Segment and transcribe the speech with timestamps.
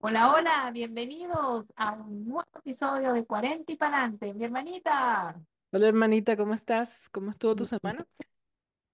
[0.00, 4.32] Hola, hola, bienvenidos a un nuevo episodio de 40 y Palante.
[4.32, 5.34] Mi hermanita,
[5.72, 7.10] Hola hermanita, ¿cómo estás?
[7.10, 8.06] ¿Cómo estuvo tu semana?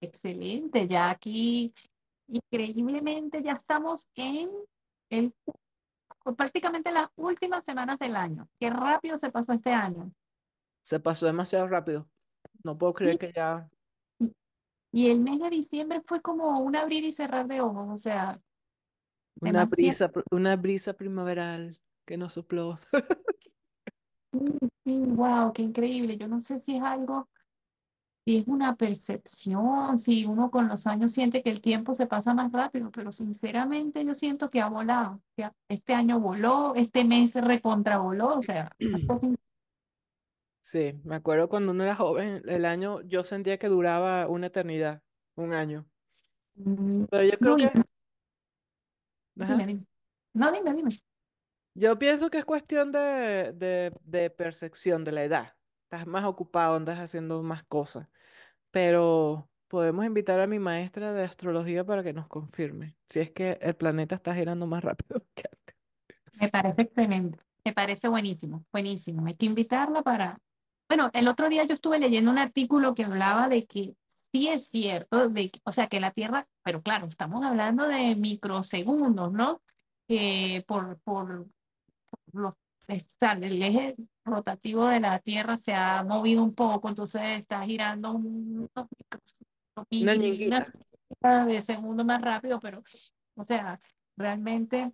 [0.01, 1.73] excelente, ya aquí
[2.27, 4.49] increíblemente ya estamos en
[5.09, 5.31] el,
[6.35, 8.47] prácticamente las últimas semanas del año.
[8.59, 10.11] Qué rápido se pasó este año.
[10.83, 12.07] Se pasó demasiado rápido.
[12.63, 13.69] No puedo creer que ya
[14.91, 18.39] y el mes de diciembre fue como un abrir y cerrar de ojos, o sea,
[19.39, 19.65] una demasiado.
[19.65, 22.79] brisa, una brisa primaveral que nos sopló.
[24.83, 26.17] wow, qué increíble.
[26.17, 27.29] Yo no sé si es algo
[28.25, 32.33] Si es una percepción, si uno con los años siente que el tiempo se pasa
[32.33, 37.35] más rápido, pero sinceramente yo siento que ha volado, que este año voló, este mes
[37.35, 38.71] recontravoló, o sea,
[40.61, 45.01] Sí, me acuerdo cuando uno era joven, el año yo sentía que duraba una eternidad,
[45.35, 45.87] un año.
[46.57, 47.71] Mm, Pero yo creo no, que,
[49.35, 49.85] dime, ajá, dime.
[50.33, 50.89] No, dime, dime.
[51.73, 55.55] yo pienso que es cuestión de, de, de percepción de la edad.
[55.83, 58.07] Estás más ocupado, andas haciendo más cosas.
[58.71, 63.57] Pero podemos invitar a mi maestra de astrología para que nos confirme si es que
[63.61, 65.75] el planeta está girando más rápido que antes.
[66.39, 69.25] Me parece excelente, me parece buenísimo, buenísimo.
[69.27, 70.39] Hay que invitarla para...
[70.87, 73.95] Bueno, el otro día yo estuve leyendo un artículo que hablaba de que
[74.35, 79.31] sí es cierto, de o sea, que la Tierra, pero claro, estamos hablando de microsegundos,
[79.31, 79.61] ¿no?
[80.09, 81.47] Que por, por
[82.33, 82.53] los,
[82.87, 87.21] es- o sea, el eje rotativo de la Tierra se ha movido un poco, entonces
[87.39, 88.69] está girando unos
[89.89, 90.09] micros-
[91.21, 92.83] Una de segundo más rápido, pero,
[93.37, 93.79] o sea,
[94.17, 94.91] realmente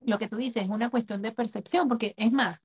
[0.00, 2.58] lo que tú dices es una cuestión de percepción, porque es más,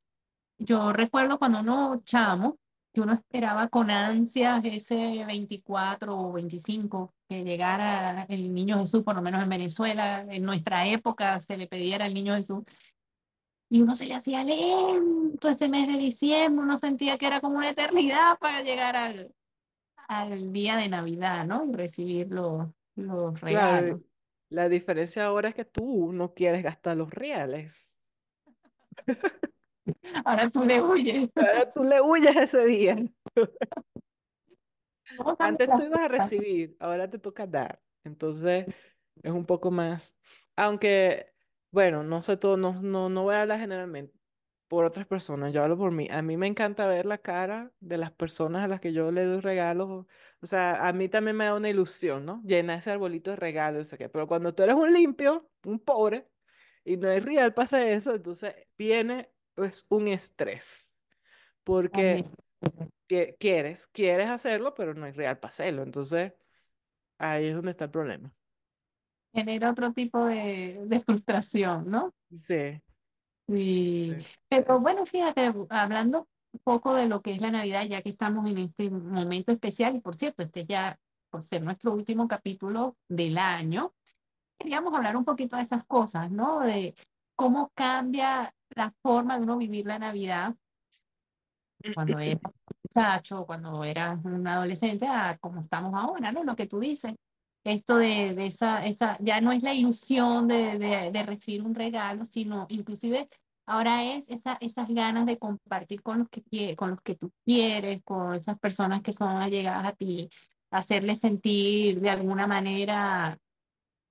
[0.58, 2.58] yo recuerdo cuando uno chamo,
[2.96, 9.16] que uno esperaba con ansias ese 24 o 25 que llegara el niño Jesús, por
[9.16, 12.64] lo menos en Venezuela, en nuestra época se le pedía al niño Jesús
[13.70, 17.58] y uno se le hacía lento ese mes de diciembre, uno sentía que era como
[17.58, 19.30] una eternidad para llegar al,
[20.08, 21.66] al día de Navidad, ¿no?
[21.66, 24.00] Y recibir los, los regalos.
[24.50, 28.00] la diferencia ahora es que tú no quieres gastar los reales.
[30.24, 31.30] Ahora tú le huyes.
[31.36, 32.98] Ahora tú le huyes ese día.
[35.18, 37.80] ¿Cómo cambian Antes tú ibas a recibir, ahora te toca dar.
[38.04, 38.66] Entonces
[39.24, 40.16] es un poco más.
[40.56, 41.34] Aunque,
[41.72, 44.16] bueno, no sé todo, no, no, no voy a hablar generalmente
[44.68, 46.08] por otras personas, yo hablo por mí.
[46.12, 49.26] A mí me encanta ver la cara de las personas a las que yo le
[49.26, 50.06] doy regalos.
[50.42, 52.42] O sea, a mí también me da una ilusión, ¿no?
[52.44, 54.10] Llenar ese arbolito de regalos, sé qué.
[54.10, 56.28] Pero cuando tú eres un limpio, un pobre,
[56.84, 60.96] y no es real, pasa eso, entonces viene pues un estrés.
[61.64, 62.26] Porque
[63.08, 65.84] qui- quieres, quieres hacerlo, pero no es real para hacerlo.
[65.84, 66.34] Entonces,
[67.18, 68.32] ahí es donde está el problema.
[69.34, 72.14] Genera otro tipo de, de frustración, ¿no?
[72.32, 72.82] Sí.
[73.48, 74.28] Y, sí.
[74.48, 78.50] pero bueno, fíjate, hablando un poco de lo que es la Navidad, ya que estamos
[78.50, 80.98] en este momento especial, y por cierto, este ya
[81.30, 83.94] por ser nuestro último capítulo del año,
[84.58, 86.62] queríamos hablar un poquito de esas cosas, ¿no?
[86.62, 86.96] De
[87.36, 90.56] cómo cambia la forma de uno vivir la Navidad
[91.94, 92.42] cuando eras
[92.84, 95.08] muchacho, cuando eras un adolescente,
[95.40, 96.44] como estamos ahora, ¿no?
[96.44, 97.14] Lo que tú dices.
[97.64, 102.24] Esto de, de esa, esa, ya no es la ilusión de, de, recibir un regalo,
[102.24, 103.28] sino inclusive
[103.66, 108.04] ahora es esa, esas ganas de compartir con los que con los que tú quieres,
[108.04, 110.30] con esas personas que son allegadas a ti,
[110.70, 113.40] hacerles sentir de alguna manera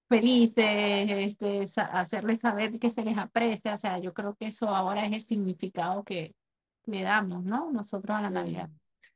[0.09, 0.65] felices,
[1.09, 3.75] este, sa- hacerles saber que se les aprecia.
[3.75, 6.35] O sea, yo creo que eso ahora es el significado que
[6.87, 7.71] le damos, ¿no?
[7.73, 8.71] Nosotros a la Navidad.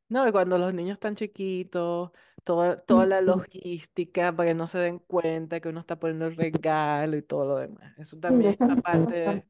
[0.09, 2.11] No, y cuando los niños están chiquitos,
[2.43, 6.37] toda, toda la logística para que no se den cuenta que uno está poniendo el
[6.37, 7.93] regalo y todo lo demás.
[7.99, 9.45] Eso también, esa es parte, es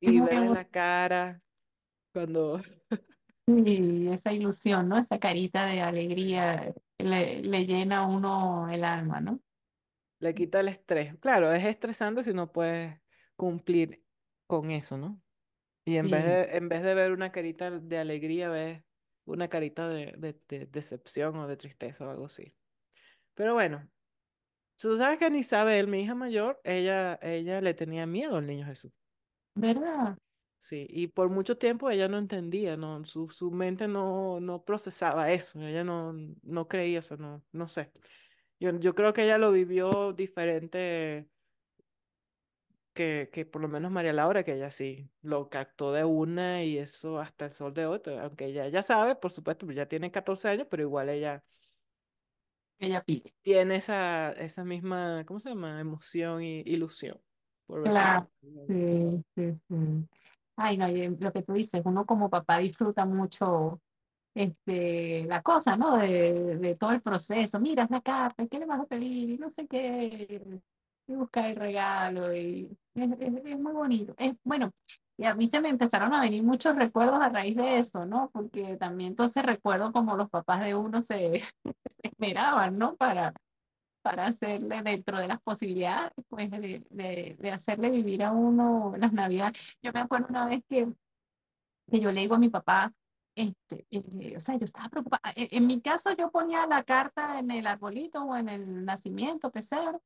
[0.00, 1.40] y verles bonito, la cara
[2.12, 2.60] cuando
[3.46, 4.98] y esa ilusión, ¿no?
[4.98, 9.40] Esa carita de alegría le, le llena a uno el alma, ¿no?
[10.18, 11.16] Le quita el estrés.
[11.20, 13.00] Claro, es estresante si no puedes
[13.36, 14.04] cumplir
[14.46, 15.22] con eso, ¿no?
[15.84, 18.84] Y en vez Sí, de, en vez de ver una carita de alegría, ves
[19.24, 22.56] una carita de, de, de decepción o de tristeza o algo así.
[23.34, 23.90] Pero bueno,
[24.78, 28.66] tú sabes que en Isabel, mi hija mayor, ella, ella le tenía miedo al niño
[28.66, 28.92] Jesús.
[29.54, 30.18] ¿verdad?
[30.60, 35.30] Sí, y por mucho tiempo ella no entendía, no, su, su mente no, no procesaba
[35.32, 36.12] eso, ella no,
[36.42, 37.92] no creía eso, no, no sé.
[38.60, 41.28] Yo, yo creo que ella lo vivió diferente
[42.94, 46.78] que, que por lo menos María Laura, que ella sí lo captó de una y
[46.78, 50.10] eso hasta el sol de to- aunque ella ya sabe, por supuesto, pues ya tiene
[50.10, 51.44] 14 años, pero igual ella
[52.80, 53.32] Ella pide.
[53.42, 55.80] tiene esa, esa misma, ¿cómo se llama?
[55.80, 57.20] Emoción y ilusión
[57.66, 57.80] por.
[57.82, 58.30] Claro,
[58.66, 59.24] sí.
[59.34, 60.08] Sí, sí.
[60.56, 63.80] Ay, no, y lo que tú dices, uno como papá disfruta mucho
[64.34, 65.96] este, la cosa, ¿no?
[65.98, 67.60] De, de todo el proceso.
[67.60, 69.30] Mira, es la carta, ¿qué le vas a pedir?
[69.30, 70.42] Y no sé qué,
[71.06, 74.14] y buscar el regalo, y es, es- muy bonito.
[74.18, 74.72] Es, bueno,
[75.16, 78.30] y a mí se me empezaron a venir muchos recuerdos a raíz de eso, ¿no?
[78.32, 81.42] Porque también entonces recuerdo como los papás de uno se,
[81.86, 82.96] se esmeraban, ¿no?
[82.96, 83.32] Para,
[84.02, 89.12] para hacerle dentro de las posibilidades, pues, de, de, de hacerle vivir a uno las
[89.12, 89.58] navidades.
[89.82, 90.88] Yo me acuerdo una vez que
[91.90, 92.92] que yo le digo a mi papá,
[93.38, 95.32] este, eh, o sea, yo estaba preocupada.
[95.36, 99.50] En, en mi caso, yo ponía la carta en el arbolito o en el nacimiento,
[99.50, 99.98] pesebre,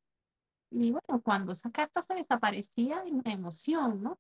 [0.70, 4.18] y bueno, cuando esa carta se desaparecía, y una emoción, ¿no?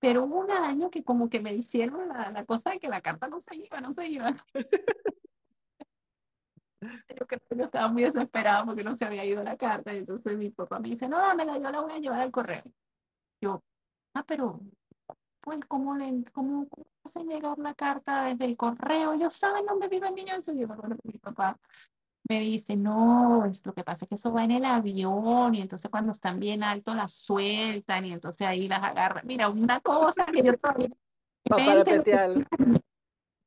[0.00, 3.00] Pero hubo un año que como que me hicieron la, la cosa de que la
[3.00, 4.36] carta no se iba, no se iba.
[6.80, 9.92] Yo creo que yo estaba muy desesperada porque no se había ido la carta.
[9.92, 12.62] Entonces mi papá me dice, no, dámela, yo la voy a llevar al correo.
[13.40, 13.62] Yo,
[14.14, 14.60] ah, pero
[15.46, 19.12] pues, ¿cómo le, cómo, cómo hacen llegar la carta desde el correo?
[19.12, 20.34] Ellos saben dónde vive el niño.
[20.34, 21.56] Eso yo que mi papá
[22.28, 25.60] me dice, no, es, lo que pasa es que eso va en el avión y
[25.60, 29.24] entonces cuando están bien alto las sueltan y entonces ahí las agarran.
[29.24, 30.88] Mira, una cosa que yo todavía
[31.56, 32.44] mente, petearlo.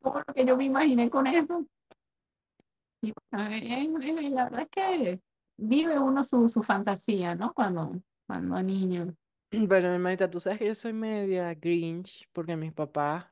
[0.02, 1.66] todo lo que yo me imaginé con eso.
[3.02, 5.22] Y bueno, eh, eh, eh, la verdad es que
[5.58, 7.54] vive uno su, su fantasía, ¿no?
[7.54, 7.92] Cuando,
[8.26, 9.14] cuando niño.
[9.52, 13.26] Bueno, mi hermanita, tú sabes que yo soy media Grinch porque mis papás,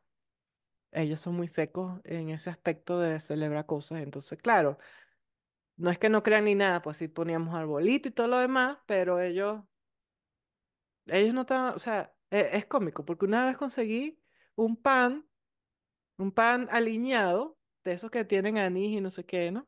[0.92, 4.00] ellos son muy secos en ese aspecto de celebrar cosas.
[4.02, 4.78] Entonces, claro,
[5.78, 8.78] no es que no crean ni nada, pues sí poníamos arbolito y todo lo demás,
[8.88, 9.62] pero ellos,
[11.08, 14.20] ellos no estaban, o sea, e- es, cómico porque una vez conseguí
[14.56, 15.26] un pan,
[16.18, 19.68] un pan aliñado, de esos que tienen anís y no sé qué, ¿no?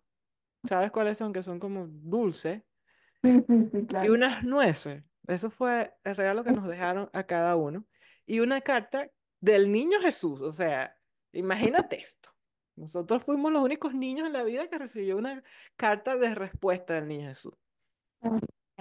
[0.65, 1.33] ¿Sabes cuáles son?
[1.33, 2.63] Que son como dulces.
[3.23, 4.13] Sí, sí, sí, Y claro.
[4.13, 5.03] unas nueces.
[5.29, 7.85] Eso fue el regalo que nos dejaron a cada uno.
[8.25, 9.09] Y una carta
[9.39, 10.41] del niño Jesús.
[10.41, 10.97] O sea,
[11.31, 12.29] imagínate esto.
[12.75, 15.43] Nosotros fuimos los únicos niños en la vida que recibió una
[15.75, 17.53] carta de respuesta del niño Jesús.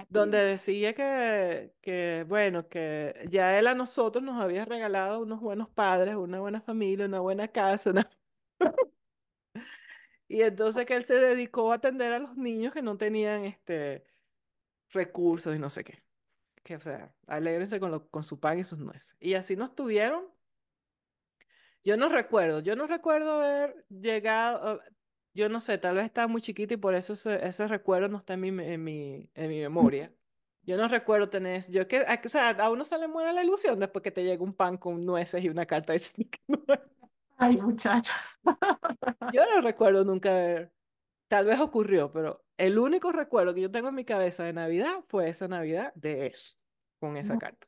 [0.09, 5.69] Donde decía que, que, bueno, que ya él a nosotros nos había regalado unos buenos
[5.69, 7.89] padres, una buena familia, una buena casa.
[7.91, 8.09] una-
[10.27, 14.05] Y entonces que él se dedicó a atender a los niños que no tenían este,
[14.91, 16.03] recursos y no sé qué.
[16.63, 19.15] Que, o sea, alégrense con, lo- con su pan y sus nueces.
[19.19, 20.25] Y así nos tuvieron.
[21.83, 24.79] Yo no recuerdo, yo no recuerdo haber llegado, eh,
[25.33, 28.17] yo no sé, tal vez estaba muy chiquita y por eso ese, ese recuerdo no
[28.17, 30.13] está en mi, en mi, en mi memoria.
[30.63, 31.71] Yo no recuerdo tener, eso.
[31.71, 34.23] yo que, a- o sea, a uno se le muere la ilusión después que te
[34.23, 36.13] llega un pan con nueces y una carta es.
[37.37, 38.13] Ay, muchacha.
[39.29, 40.73] Yo no recuerdo nunca haber,
[41.29, 45.05] tal vez ocurrió, pero el único recuerdo que yo tengo en mi cabeza de Navidad
[45.09, 46.57] fue esa Navidad de eso,
[46.99, 47.67] con esa carta.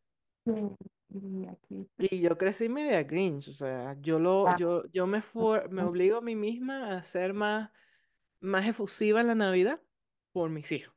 [1.98, 5.84] Y yo crecí media Grinch, o sea, yo lo, está, yo, yo me for- me
[5.84, 7.72] obligo a mí misma a ser más,
[8.42, 9.81] más efusiva en la Navidad
[10.34, 10.96] por mis hijos.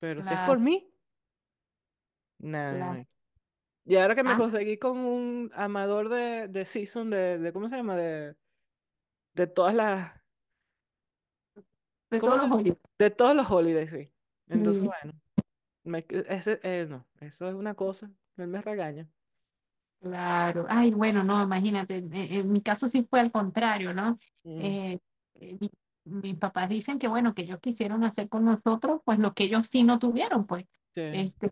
[0.00, 0.94] Pero si es por mí,
[2.38, 3.06] nada, claro.
[3.84, 7.68] Y ahora que me Ah, conseguí con un amador de, de season, de, de, ¿cómo
[7.68, 7.96] se llama?
[7.96, 8.36] De,
[9.34, 10.21] de todas las,
[12.12, 12.76] de ¿cómo todos los hoyos.
[12.98, 14.12] De todos los holidays, sí.
[14.48, 15.12] Entonces, Sí, bueno,
[15.84, 19.10] me, ese, eh, no, eso es una cosa, él me regaña.
[20.00, 20.66] claro.
[20.68, 21.96] Ay, bueno, no, imagínate.
[22.12, 24.18] En, mi caso sí fue al contrario, ¿no?
[24.44, 24.98] Mm, Eh,
[25.40, 25.70] eh, mi-
[26.04, 29.68] mis papás dicen que, bueno, que ellos quisieron hacer con nosotros, pues lo que ellos
[29.70, 30.64] sí no tuvieron, pues.
[30.94, 31.00] sí.
[31.12, 31.50] Este,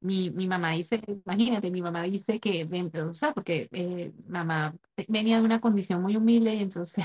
[0.00, 2.68] mi, mi mamá dice, imagínate, mi mamá dice que
[3.08, 4.74] o sea, porque eh, mamá
[5.08, 7.04] venía de una condición muy humilde y entonces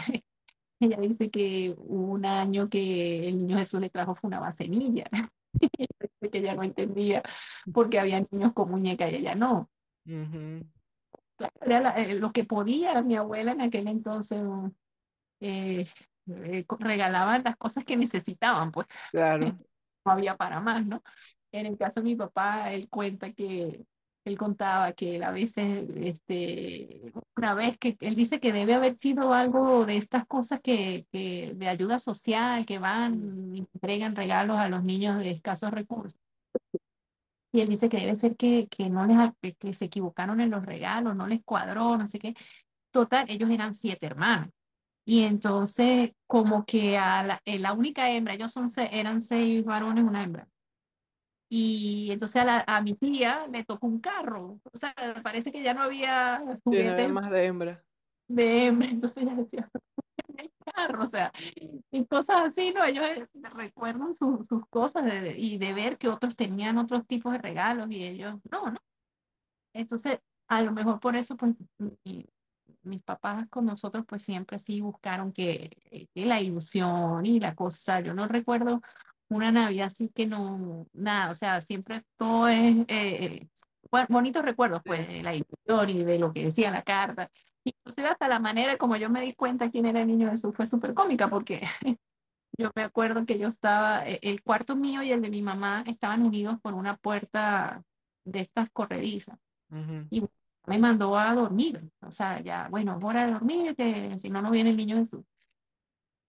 [0.80, 5.06] ella dice que hubo un año que el niño Jesús le trajo fue una vasenilla.
[6.32, 7.24] que ella no entendía
[7.74, 9.70] porque había niños con muñeca y ella no.
[11.62, 14.42] Era la- eh, lo que podía mi abuela en aquel entonces
[15.40, 15.88] eh,
[16.28, 19.46] eh, regalaban las cosas que necesitaban, pues Claro.
[20.06, 21.02] no había para más, ¿no?
[21.52, 23.86] En el caso de mi papá, él cuenta que
[24.26, 29.34] él contaba que a veces, este, una vez que él dice que debe haber sido
[29.34, 34.70] algo de estas cosas que, que de ayuda social, que van y entregan regalos a
[34.70, 36.20] los niños de escasos recursos.
[37.52, 40.66] Y él dice que debe ser que, que no les, que se equivocaron en los
[40.66, 42.36] regalos, no les cuadró, no sé qué.
[42.92, 44.50] Total, ellos eran siete hermanos.
[45.06, 50.04] Y entonces, como que a la, eh, la única hembra, ellos son, eran seis varones,
[50.04, 50.48] una hembra.
[51.52, 54.60] Y entonces a, la- a mi tía le tocó un carro.
[54.72, 57.84] O sea, parece que ya no había Sí, no juguetes más de hembra.
[58.28, 58.88] de hembra.
[58.90, 59.70] Entonces ella decía,
[60.28, 61.32] "No hay carro, o sea,
[61.92, 62.84] y cosas así, ¿no?
[62.84, 67.32] Ellos eh, recuerdan sus sus cosas de- y de ver que otros tenían otros tipos
[67.32, 68.80] de regalos y ellos, no, ¿no?
[69.74, 71.56] Entonces, a lo mejor por eso, pues,
[72.04, 72.26] mi-
[72.84, 77.78] mis papás con nosotros, pues siempre sí buscaron que, que la ilusión y la cosa,
[77.78, 78.82] o sea, yo no recuerdo
[79.30, 83.48] una Navidad así que no, nada, o sea, siempre todo es, eh, eh,
[84.10, 87.30] bonitos recuerdos, pues, de la ilusión y de lo que decía la carta.
[87.64, 90.66] Inclusive hasta la manera como yo me di cuenta quién era el niño Jesús fue
[90.66, 91.62] súper cómica, porque
[92.58, 95.84] yo me acuerdo que yo estaba, e- el cuarto mío y el de mi mamá
[95.88, 97.84] estaban unidos por una puerta
[98.26, 99.38] de estas corredizas
[99.72, 100.24] Ujú, y
[100.66, 101.90] me mandó a dormir.
[102.02, 105.24] O sea, ya, bueno, hora de dormir, que si no, no viene el niño Jesús.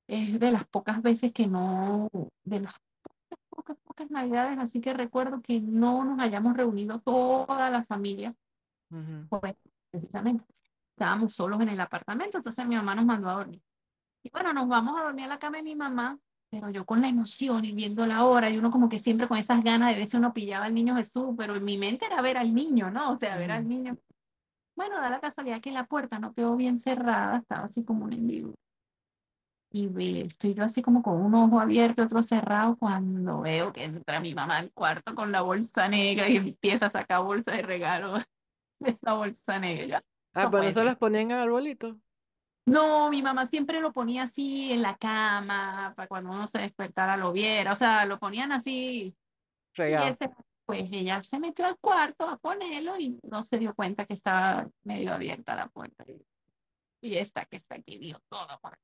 [0.08, 2.08] Es de las pocas veces que no,
[2.44, 2.74] de las
[3.62, 8.34] pocas, pocas navidades, así que recuerdo que no nos hayamos reunido toda la familia,
[8.90, 9.54] ujú, pues
[9.90, 10.44] precisamente.
[10.92, 13.62] Estábamos solos en el apartamento, entonces mi mamá nos mandó a dormir.
[14.22, 16.18] Y bueno, nos vamos a dormir a la cama de mi mamá,
[16.50, 19.38] pero yo con la emoción y viendo la hora, y uno como que siempre con
[19.38, 22.22] esas ganas de ver si uno pillaba al niño Jesús, pero en mi mente era
[22.22, 23.12] ver al niño, ¿no?
[23.12, 23.52] O sea, ver ujú.
[23.52, 23.96] al niño
[24.76, 28.12] Bueno, da la casualidad que la puerta no quedó bien cerrada, estaba así como un
[28.14, 28.54] hendido.
[29.72, 33.84] Y ve- estoy yo así como con un ojo abierto, otro cerrado, cuando veo que
[33.84, 37.62] entra mi mamá al cuarto con la bolsa negra y empieza a sacar bolsa de
[37.62, 38.14] regalo
[38.80, 40.02] de esa bolsa negra.
[40.34, 40.84] Ah, no se ser.
[40.84, 41.98] las ponían en arbolito,
[42.66, 47.16] No, mi mamá siempre lo ponía así en la cama, para cuando uno se despertara
[47.16, 47.72] lo viera.
[47.72, 48.72] O sea, lo ponían así.
[48.72, 49.14] Y
[49.74, 50.06] regado.
[50.08, 50.30] ese,
[50.64, 54.68] pues ella se metió al cuarto a ponerlo y no se dio cuenta que estaba
[54.84, 56.04] medio abierta la puerta.
[57.00, 58.76] Y esta que está aquí vio todo por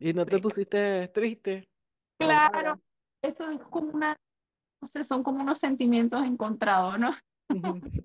[0.00, 1.68] Y no te pusiste triste.
[2.18, 2.80] Claro,
[3.22, 4.16] eso es como una,
[4.80, 7.14] no sé, son como unos sentimientos encontrados, ¿no?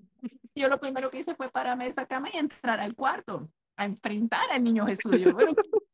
[0.54, 3.86] Yo lo primero que hice fue pararme de esa cama y entrar al cuarto, a
[3.86, 5.18] enfrentar al niño Jesús.
[5.18, 5.52] Yo, bueno,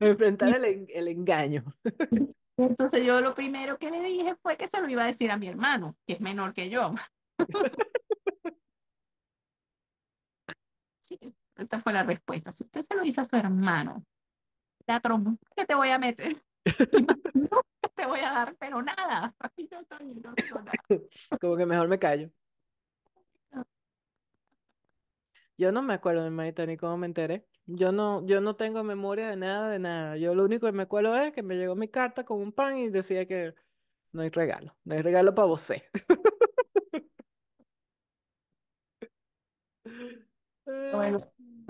[0.00, 1.64] Enfrentar y el, el engaño.
[2.56, 5.36] entonces yo lo primero que le dije fue que se lo iba a decir a
[5.36, 6.94] mi hermano, que es menor que yo.
[11.00, 11.18] Sí,
[11.56, 12.52] esta fue la respuesta.
[12.52, 14.04] Si usted se lo dice a su hermano,
[14.86, 16.36] la trompa que te voy a meter,
[17.34, 19.34] nunca te voy a dar, pero nada.
[20.22, 20.72] No digo nada.
[21.40, 22.30] Como que mejor me callo.
[25.56, 27.46] Yo no me acuerdo, mi hermanita, ni cómo me enteré.
[27.66, 30.16] Yo no, yo no tengo memoria de nada, de nada.
[30.16, 32.78] Yo lo único que me acuerdo es que me llegó mi carta con un pan
[32.78, 33.54] y decía que
[34.12, 34.76] no hay regalo.
[34.84, 35.70] No hay regalo para vos.
[40.66, 41.20] Eh, Bueno,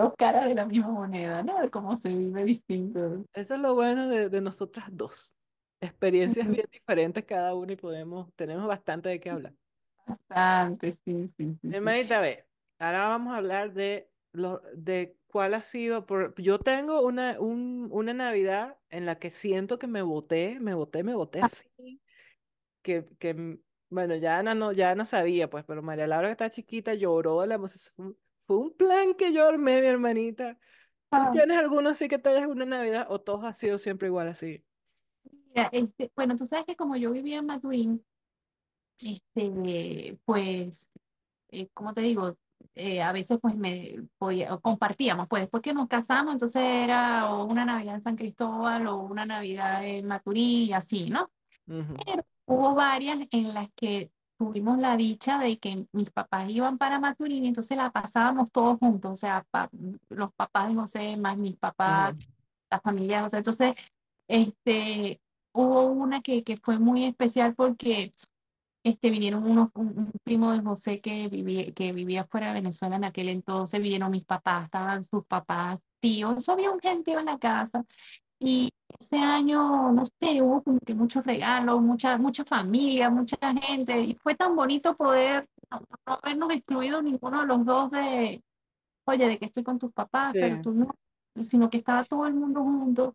[0.00, 1.60] dos caras de la misma moneda, ¿no?
[1.60, 3.24] De cómo se vive distinto.
[3.32, 5.32] Eso es lo bueno de, de nosotras dos.
[5.80, 9.54] Experiencias bien diferentes cada una y podemos, tenemos bastante de qué hablar.
[10.06, 11.74] Bastante, sí, sí, sí.
[11.74, 12.46] Hermanita, ve,
[12.78, 17.88] ahora vamos a hablar de, lo, de cuál ha sido, por, yo tengo una, un-
[17.92, 21.68] una Navidad en la que siento que me boté, me boté, me boté así,
[22.82, 26.50] que, que bueno, ya Ana no, ya no sabía, pues, pero María Laura que está
[26.50, 27.58] chiquita lloró la.
[28.50, 30.58] Fue un plan que yo armé, mi hermanita.
[31.14, 34.08] ¿Tú Ah, tienes alguno así que te hayas una Navidad o todos ha sido siempre
[34.08, 34.64] igual así?
[35.54, 38.04] mira, este, bueno, tú sabes que como yo vivía en Maturín,
[39.00, 40.90] este, pues,
[41.50, 42.36] eh, como te digo,
[42.76, 47.30] Eh, a veces pues me podía, o compartíamos, pues después que nos casamos, entonces era
[47.32, 51.30] o una Navidad en San Cristóbal o una Navidad en Maturín y así, ¿no?
[51.68, 56.78] Ujú, Pero hubo varias en las que tuvimos la dicha de que mis papás iban
[56.78, 59.68] para Maturín, entonces la pasábamos todos juntos, o sea, pa-
[60.08, 62.22] los papás de José más mis papás, ujú,
[62.70, 63.36] la familia de José.
[63.36, 63.74] Entonces,
[64.26, 65.20] este,
[65.52, 68.14] hubo una que, que fue muy especial porque
[68.82, 72.96] este, vinieron unos, un, un primo de José que vivía, que vivía fuera de Venezuela
[72.96, 77.38] en aquel entonces, vinieron mis papás, estaban sus papás, tíos, había un gentío en la
[77.38, 77.84] casa.
[78.42, 84.00] Y ese año, no sé, hubo como que muchos regalos, mucha, mucha familia, mucha gente,
[84.00, 88.42] y fue tan bonito poder no, no habernos excluido ninguno de los dos de,
[89.04, 90.88] oye, de que estoy con tus papás, Sí, pero tú no,
[91.42, 93.14] sino que estaba todo el mundo junto,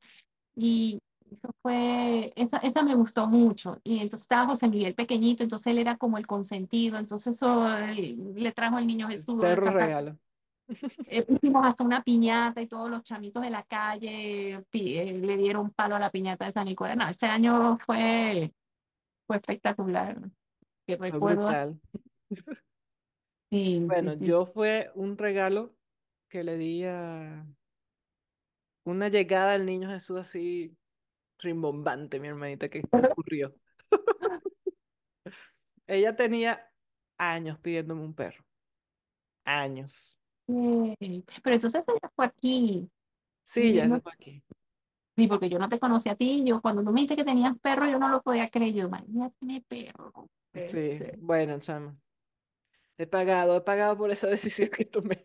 [0.55, 5.67] y eso fue, esa, esa me gustó mucho, y entonces estaba José Miguel pequeñito, entonces
[5.67, 10.17] él era como el consentido, entonces eh, le trajo el niño Jesús, cerro regalo.
[11.07, 15.72] Eh, pusimos hasta una piñata y todos los chamitos de la calle eh, le dieron
[15.72, 16.98] palo a la piñata de San Nicolás.
[16.98, 18.53] No, ese año fue,
[19.27, 20.19] fue espectacular.
[20.88, 21.43] Que recuerdo.
[21.43, 21.81] brutal.
[23.51, 24.25] Sí, Bueno, sí.
[24.25, 25.75] yo fue un regalo
[26.29, 27.45] que le di a
[28.86, 30.75] una llegada del niño Jesús así
[31.39, 33.55] rimbombante, mi hermanita, que ocurrió.
[35.88, 36.72] Ella tenía
[37.17, 38.43] años pidiéndome un perro.
[39.45, 40.17] Años.
[40.48, 40.96] Eh,
[41.44, 42.90] Pero entonces ella fue aquí
[43.44, 44.44] Sí, ya se viviendo, fue aquí.
[45.16, 46.44] sí, porque yo no te conocí a ti.
[46.46, 48.74] Yo cuando tú me dijiste que tenías perro, yo no lo podía creer.
[48.74, 50.12] Yo, María tiene perro.
[50.54, 51.20] no Sí, ser".
[51.20, 51.96] bueno, chama.
[52.98, 55.22] He pagado, he pagado por esa decisión que tomé.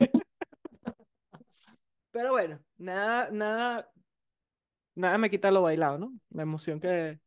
[2.12, 3.90] Pero bueno, nada, nada,
[4.94, 6.12] nada me quita lo bailado, ¿no?
[6.30, 7.20] La emoción que...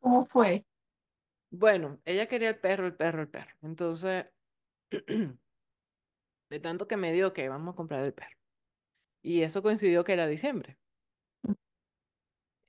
[0.00, 0.64] ¿Cómo fue?
[1.50, 3.54] Bueno, ella quería el perro, el perro, el perro.
[3.62, 4.26] Entonces,
[6.52, 8.36] de tanto que me dio que vamos a comprar el perro.
[9.22, 10.76] Y eso coincidió que era diciembre.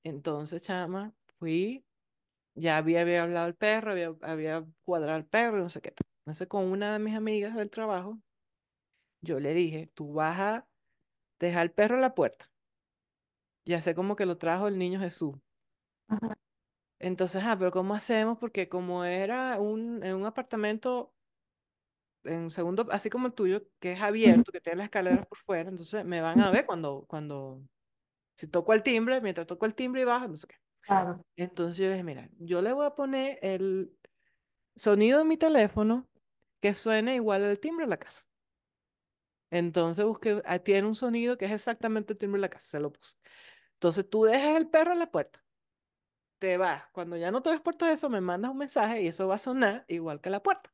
[0.04, 1.86] Entonces, chama, fui,
[2.56, 5.94] ya había, había hablado el perro, había, había cuadrado el perro, no sé qué.
[6.25, 8.20] Entonces, con una de mis amigas del trabajo,
[9.22, 10.68] yo le dije, tú vas a
[11.40, 12.50] dejar el perro en la puerta.
[13.66, 15.36] Ya sé como que lo trajo el niño Jesús.
[17.00, 18.38] Entonces, ah, pero ¿cómo hacemos?
[18.38, 21.13] Porque como era un, en un apartamento
[22.24, 25.70] en segundo, así como el tuyo, que es abierto, que tiene las escaleras por fuera,
[25.70, 27.62] entonces me van a ver cuando, cuando,
[28.38, 30.56] si toco el timbre, mientras toco el timbre y bajo, no sé qué.
[30.82, 31.22] Claro.
[31.36, 33.92] Entonces yo dije, mira, yo le voy a poner el
[34.75, 36.08] sonido de mi teléfono
[36.60, 38.25] que suene igual al timbre de la casa.
[39.50, 42.80] Entonces busqué, ah, tiene un sonido que es exactamente el timbre de la casa, se
[42.80, 43.15] lo puse.
[43.74, 45.44] Entonces tú dejas el perro en la puerta,
[46.39, 49.27] te vas, cuando ya no te ves puerto eso, me mandas un mensaje y eso
[49.27, 50.70] va a sonar igual que la puerta.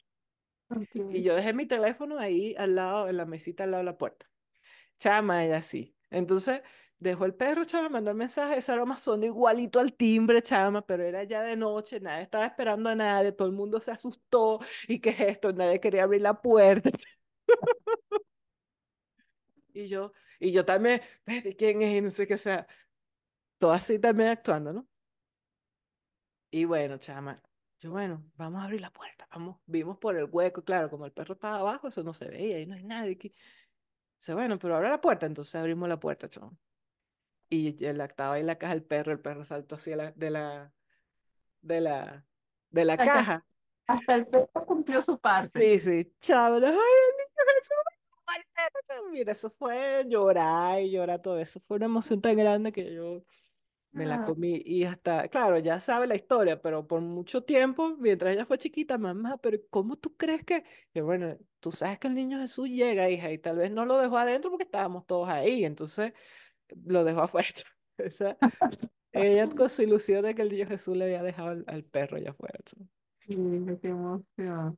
[1.11, 3.97] Y yo dejé mi teléfono ahí al lado, en la mesita al lado de la
[3.97, 4.27] puerta.
[4.99, 5.95] Chama, ella sí.
[6.11, 6.61] Entonces
[6.99, 11.03] dejó el perro, chama, mandó el mensaje, ese aroma sonó igualito al timbre, chama, pero
[11.03, 14.59] era ya de noche, nadie estaba esperando a nadie, todo el mundo se asustó.
[14.87, 15.53] ¿Y qué es esto?
[15.53, 16.91] Nadie quería abrir la puerta.
[19.73, 21.97] Y yo, y yo también, "Vete, ¿quién es?
[21.97, 22.67] Y no sé qué, o sea,
[23.59, 24.87] todo así también actuando, ¿no?
[26.51, 27.41] Y bueno, chama,
[27.79, 31.11] yo, bueno, vamos a abrir la puerta, vamos, vimos por el hueco, claro, como el
[31.11, 33.33] perro estaba abajo, eso no se veía y no hay nadie aquí.
[34.17, 36.51] Dice, bueno, pero abre la puerta, entonces abrimos la puerta, chama.
[37.49, 40.11] Y él estaba ahí en la caja el perro, el perro saltó así de la,
[40.11, 40.73] de la,
[41.61, 42.25] de la,
[42.69, 43.45] de la caja.
[43.87, 45.79] hasta el perro cumplió su parte.
[45.79, 47.29] Sí, sí, chaval, ay, el.
[49.11, 51.59] Mira, eso fue llorar y llorar todo eso.
[51.61, 53.23] Fue una emoción tan grande que yo
[53.91, 58.33] me la comí y hasta, claro, ya sabe la historia, pero por mucho tiempo, mientras
[58.33, 60.63] ella fue chiquita, mamá, pero ¿cómo tú crees que?
[60.93, 63.97] Y bueno, tú sabes que el niño Jesús llega, hija, y tal vez no lo
[63.99, 66.13] dejó adentro porque estábamos todos ahí, entonces
[66.85, 67.49] lo dejó afuera.
[67.97, 68.37] Esa,
[69.11, 72.17] ella con su ilusión de que el niño Jesús le había dejado al, al perro
[72.17, 72.59] allá afuera.
[73.29, 74.77] Sí, qué emoción.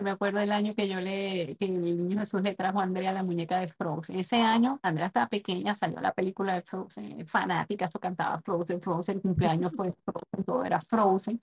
[0.00, 3.12] Me acuerdo el año que yo le, que el niño Jesús le trajo a Andrea
[3.12, 4.18] la muñeca de Frozen.
[4.18, 9.16] Ese año, Andrea estaba pequeña, salió la película de Frozen, fanática, eso cantaba Frozen, Frozen,
[9.16, 11.40] el cumpleaños fue Frozen, todo era Frozen.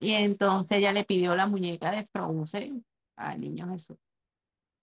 [0.00, 2.84] Y entonces ella le pidió la muñeca de Frozen
[3.16, 3.98] al niño Jesús.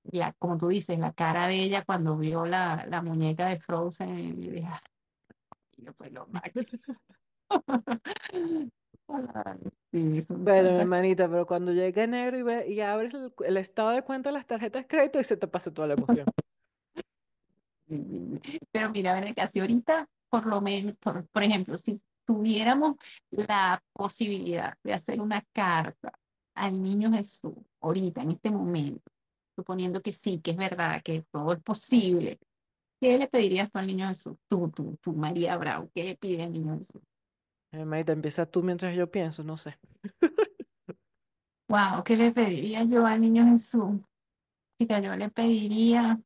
[0.04, 4.18] Ya, como tú dices, la cara de ella cuando vio la, la muñeca de Frozen,
[4.44, 4.80] y dije, "Ay,
[5.78, 6.80] yo soy lo máximo.
[9.08, 9.60] Ay,
[9.92, 13.58] sí, son Bueno, tantas hermanita, pero cuando llegue enero y, ve, y abres el, el
[13.58, 16.26] estado de cuenta de las tarjetas de crédito y se te pasa toda la emoción.
[18.72, 22.98] Pero mira, ven acá, si ahorita, por lo menos, por, por ejemplo, si tuviéramos
[23.32, 26.12] la posibilidad de hacer una carta
[26.54, 29.12] al niño Jesús, ahorita, en este momento,
[29.56, 32.38] suponiendo que sí, que es verdad, que todo es posible,
[33.02, 34.36] ¿qué le pedirías tú al niño Jesús?
[34.48, 37.02] Tú, tú, tú, María Bravo, ¿qué le pide al niño Jesús?
[37.72, 39.78] Hermanita, empieza tú mientras yo pienso, no sé.
[41.68, 44.02] Wow, ¿qué le pediría yo al niño Jesús?
[44.80, 46.20] Chica, yo le pediría,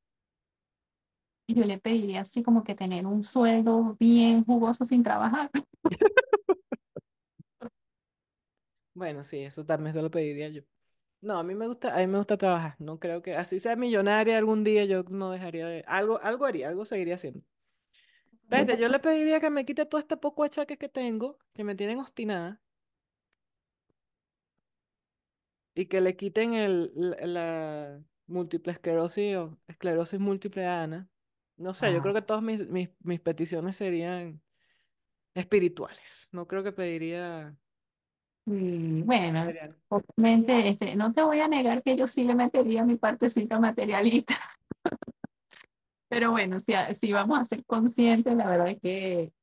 [1.49, 5.51] yo le pediría así como que tener un sueldo bien jugoso sin trabajar.
[8.95, 10.62] Bueno, sí, eso también te lo pediría yo.
[11.21, 12.75] No, a mí me gusta, a mí me gusta trabajar.
[12.79, 16.69] No creo que así sea millonaria algún día, yo no dejaría de, algo, algo haría,
[16.69, 17.41] algo seguiría haciendo.
[18.54, 21.76] Vete, yo le pediría que me quite todo este poco achaques que tengo, que me
[21.76, 22.62] tienen obstinada,
[25.76, 31.10] y que le quiten el, la, la múltiple esclerosis o esclerosis múltiple de Ana.
[31.58, 34.42] No sé, yo creo que todas mis, mis, mis peticiones serían
[35.34, 36.30] espirituales.
[36.32, 37.56] No creo que pediría
[38.46, 39.78] y bueno, material.
[39.88, 44.36] obviamente, este, no te voy a negar que yo sí le metería mi partecita materialista,
[46.13, 49.34] pero bueno, si, si vamos a ser conscientes, la verdad es que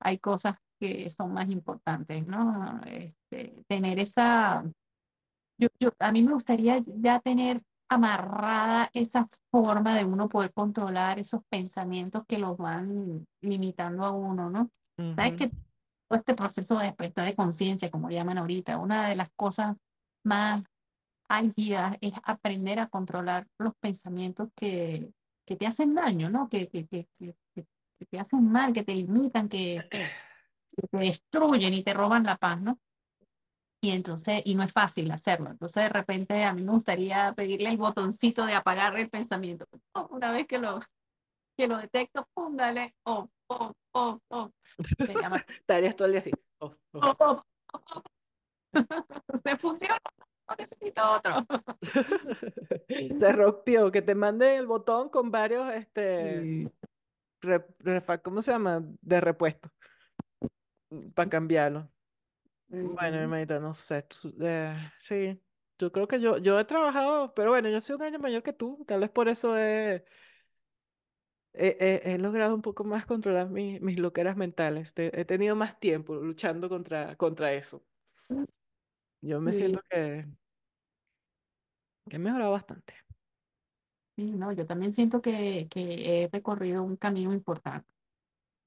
[0.00, 2.80] hay cosas que son más importantes, ¿no?
[2.86, 4.62] Este, tener esa,
[5.58, 11.18] yo, yo, a mí me gustaría ya tener amarrada esa forma de uno poder controlar
[11.18, 14.70] esos pensamientos que los van limitando a uno, ¿no?
[15.16, 15.38] Sabes Ujú.
[15.38, 19.76] que todo este proceso de despertar de conciencia, como llaman ahorita, una de las cosas
[20.24, 20.62] más
[21.28, 25.10] álgidas es aprender a controlar los pensamientos que,
[25.50, 26.48] que te hacen daño, ¿no?
[26.48, 27.66] Que, que, que, que,
[28.08, 32.60] te hacen mal, que te limitan, que, que te destruyen y te roban la paz,
[32.62, 32.78] ¿no?
[33.82, 35.50] Y entonces, y no es fácil hacerlo.
[35.50, 39.66] Entonces, de repente, a mí me gustaría pedirle el botoncito de apagar el pensamiento.
[40.10, 40.78] Una vez que lo,
[41.56, 44.52] que lo detecto, pum, dale, off, off, off, off.
[44.78, 46.30] Estarías todo el día así.
[46.60, 47.16] off, off.
[47.20, 48.04] off, off, off.
[49.42, 49.88] Se fundió,
[50.58, 51.46] necesito otro.
[53.18, 56.70] Se rompió, que te manden el botón con varios, este, Sí.
[57.40, 58.82] re- refa- ¿cómo se llama?
[59.02, 59.70] De repuesto,
[61.14, 61.90] para cambiarlo.
[62.68, 63.16] Bueno, Ujú.
[63.16, 64.06] hermanita, no sé,
[64.42, 65.42] eh, sí,
[65.78, 68.52] yo creo que yo, yo he trabajado, pero bueno, yo soy un año mayor que
[68.52, 70.04] tú, tal vez por eso he,
[71.52, 75.56] he, he- he logrado un poco más controlar mis, mis loqueras mentales, Te- he tenido
[75.56, 77.84] más tiempo luchando contra, contra eso.
[79.22, 80.26] Yo me Sí, siento que,
[82.08, 82.94] que he mejorado bastante.
[84.16, 87.88] sí, no, yo también siento que, que he recorrido un camino importante.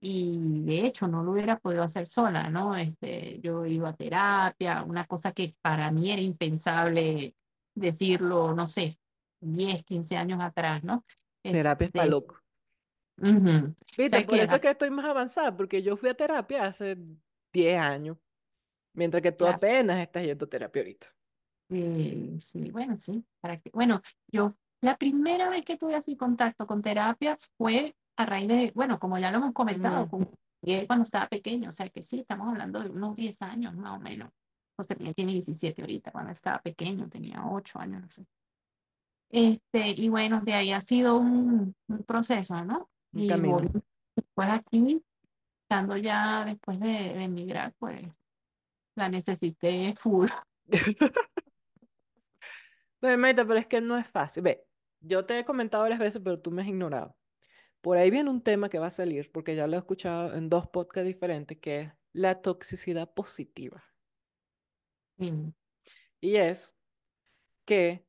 [0.02, 2.76] Y de hecho no lo hubiera podido hacer sola, ¿no?
[2.76, 7.36] Este, yo iba a terapia, una cosa que para mí era impensable
[7.74, 9.00] decirlo, no sé,
[9.40, 11.06] 10 15 años atrás, ¿no?
[11.42, 12.40] Terapia es para Este, loco.
[13.18, 16.98] Viste, ¿Sabes por eso es que estoy más avanzada, porque yo fui a terapia hace
[17.54, 18.18] 10 años,
[18.94, 21.13] mientras que tú Claro, apenas estás yendo a terapia ahorita.
[21.74, 26.68] Eh, sí, bueno, sí, para que, bueno, yo la primera vez que tuve así contacto
[26.68, 30.10] con terapia fue a raíz de, bueno, como ya lo hemos comentado, Ujú.
[30.10, 30.30] con,
[30.88, 34.00] cuando estaba pequeño, o sea que sí, estamos hablando de unos 10 años más o
[34.00, 34.30] menos.
[34.76, 38.26] José Miguel tiene 17 ahorita, cuando estaba pequeño, tenía 8 años, no sé.
[39.30, 42.90] Este, y bueno, de ahí ha sido un, un proceso, ¿no?
[43.14, 43.70] Un Y volví
[44.16, 45.04] después aquí,
[45.64, 48.02] estando ya después de, de emigrar, pues
[48.96, 50.30] la necesité full.
[53.04, 54.44] Pero, pero es que no es fácil.
[54.44, 54.68] Ve,
[55.02, 57.18] yo te he comentado varias veces, pero tú me has ignorado.
[57.82, 60.50] Por ahí viene un tema que va a salir, porque ya lo he escuchado en
[60.50, 63.84] dos podcasts diferentes, que es la toxicidad positiva.
[65.18, 65.54] Sí,
[66.22, 66.76] Y es
[67.66, 68.08] que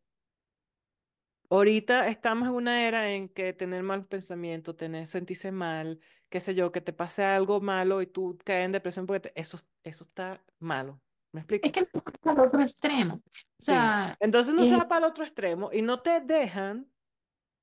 [1.50, 6.54] ahorita estamos en una era en que tener mal pensamiento, tener, sentirse mal, qué sé
[6.54, 10.04] yo, que te pase algo malo y tú caes en depresión porque te- eso, eso
[10.04, 11.03] está malo.
[11.34, 13.14] ¿Me Es que no es al otro extremo.
[13.14, 13.20] O
[13.58, 13.72] Sí.
[13.72, 16.90] sea, Entonces no se va para el otro extremo y no te dejan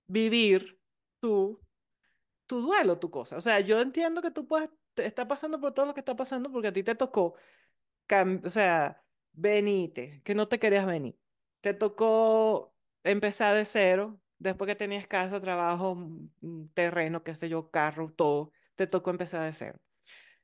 [0.07, 0.79] vivir
[1.21, 1.59] tu,
[2.47, 3.37] tu duelo, tu cosa.
[3.37, 6.15] O sea, yo entiendo que tú puedes, te está pasando por todo lo que está
[6.15, 7.35] pasando porque a ti te tocó,
[8.43, 11.17] o sea, venite, que no te querías venir.
[11.61, 17.69] Te tocó empezar de cero, después que tenías casa, trabajo, mm, terreno, qué sé yo,
[17.71, 18.51] carro, todo.
[18.75, 19.79] Te tocó empezar de cero.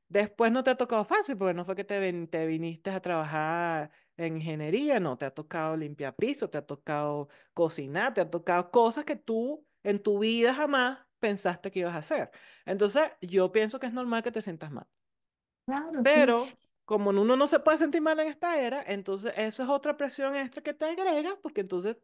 [0.10, 3.02] Después no te ha tocado fácil, porque no fue que te, ven- te viniste a
[3.02, 8.30] trabajar en ingeniería, no, te ha tocado limpiar piso, te ha tocado cocinar, te ha
[8.30, 12.32] tocado cosas que tú en tu vida jamás pensaste que ibas a hacer.
[12.66, 14.88] Entonces, yo pienso que es normal que te sientas mal.
[15.66, 16.22] claro, sí.
[16.26, 19.98] Pero como uno no se puede sentir mal en esta era, entonces eso es otra
[19.98, 21.98] presión extra que te agrega, porque entonces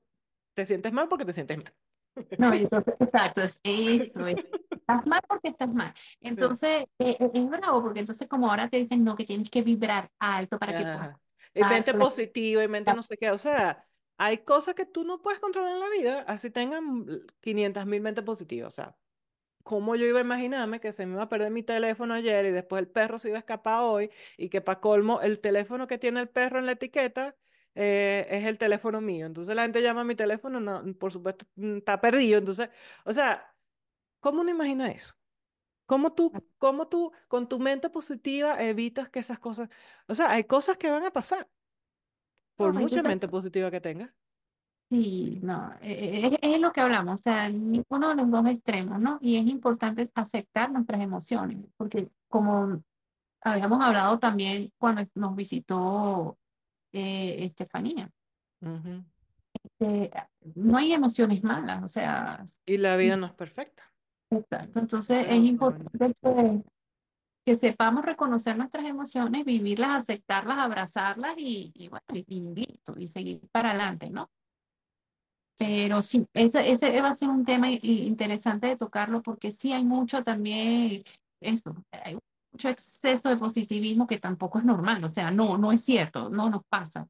[0.53, 1.75] te sientes mal porque te sientes mal.
[2.15, 4.39] ¿Me No, entonces, exacto, es eso, es-
[4.83, 5.93] estás mal porque estás mal.
[6.21, 9.61] Entonces, eh, eh, es bravo porque entonces como ahora te dicen, no, que tienes que
[9.61, 11.19] vibrar alto para que puedas Ajá.
[11.53, 13.29] Y mente positiva y mente no sé qué.
[13.31, 13.85] O sea,
[14.17, 17.05] hay cosas que tú no puedes controlar en la vida, así tengan
[17.41, 18.73] 500 mil mentes positivas.
[18.73, 18.97] O sea,
[19.63, 22.51] ¿cómo yo iba a imaginarme que se me iba a perder mi teléfono ayer y
[22.51, 25.97] después el perro se iba a escapar hoy y que para colmo el teléfono que
[25.97, 27.35] tiene el perro en la etiqueta
[27.75, 29.25] eh, es el teléfono mío?
[29.27, 32.39] Entonces la gente llama a mi teléfono, no, por supuesto, mm, está perdido.
[32.39, 32.69] Entonces,
[33.05, 33.52] o sea,
[34.23, 35.15] ¿cómo uno imagina eso?
[35.87, 39.69] ¿Cómo tú, cómo tú con tu mente positiva evitas que esas cosas,
[40.07, 41.49] o sea, hay cosas que van a pasar
[42.55, 44.11] por No, mucha entonces, mente positiva que tengas.
[44.89, 48.45] sí, no, eh, eh, es, es lo que hablamos, o sea, ninguno de los dos
[48.47, 49.17] extremos, ¿no?
[49.21, 52.83] Y es importante aceptar nuestras emociones, porque como
[53.41, 56.37] habíamos hablado también cuando nos visitó
[56.93, 58.11] eh, Estefanía,
[58.61, 59.03] Ujú.
[59.79, 60.11] eh,
[60.55, 63.92] no hay emociones malas, o sea, Y la vida no es perfecta.
[64.37, 64.79] Exacto.
[64.79, 66.63] Entonces Eso es importante que,
[67.45, 73.07] que sepamos reconocer nuestras emociones, vivirlas, aceptarlas, abrazarlas y, y bueno, y, y listo, y
[73.07, 74.29] seguir para adelante, ¿no?
[75.57, 79.85] Pero sí, ese, ese va a ser un tema interesante de tocarlo porque sí hay
[79.85, 81.03] mucho también,
[81.41, 82.17] eso, hay
[82.51, 86.49] mucho exceso de positivismo que tampoco es normal, o sea, no, no es cierto, no
[86.49, 87.07] nos pasa,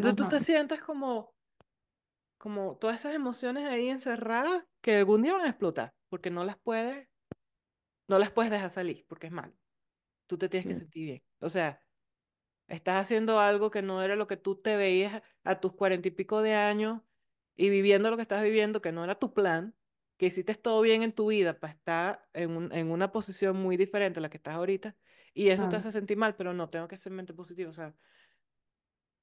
[0.00, 0.40] no Entonces es tú te normal.
[0.40, 1.32] sientes como,
[2.38, 6.58] como todas esas emociones ahí encerradas que algún día van a explotar, porque no las
[6.58, 7.08] puedes,
[8.08, 9.54] no las puedes dejar salir, porque es malo.
[10.28, 11.24] Tú te tienes que sentir bien.
[11.40, 11.82] O sea,
[12.68, 16.12] Estás haciendo algo que no era lo que tú te veías a tus cuarenta y
[16.12, 17.02] pico de años
[17.56, 19.76] y viviendo lo que estás viviendo, que no era tu plan,
[20.18, 23.76] que hiciste todo bien en tu vida para estar en, un- en una posición muy
[23.76, 24.96] diferente a la que estás ahorita,
[25.34, 27.70] y eso te hace sentir mal, pero no, tengo que ser mente positiva.
[27.70, 27.96] O sea,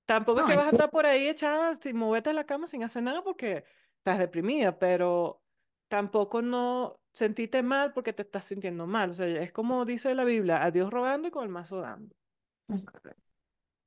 [0.06, 2.84] tampoco es que vas a estar por ahí echada sin moverte en la cama sin
[2.84, 3.66] hacer nada porque
[3.98, 5.46] estás deprimida, pero
[5.90, 9.10] tampoco no sentirte mal porque te estás sintiendo mal.
[9.10, 12.16] O sea, es como dice la Biblia, a Dios rogando y con el mazo dando.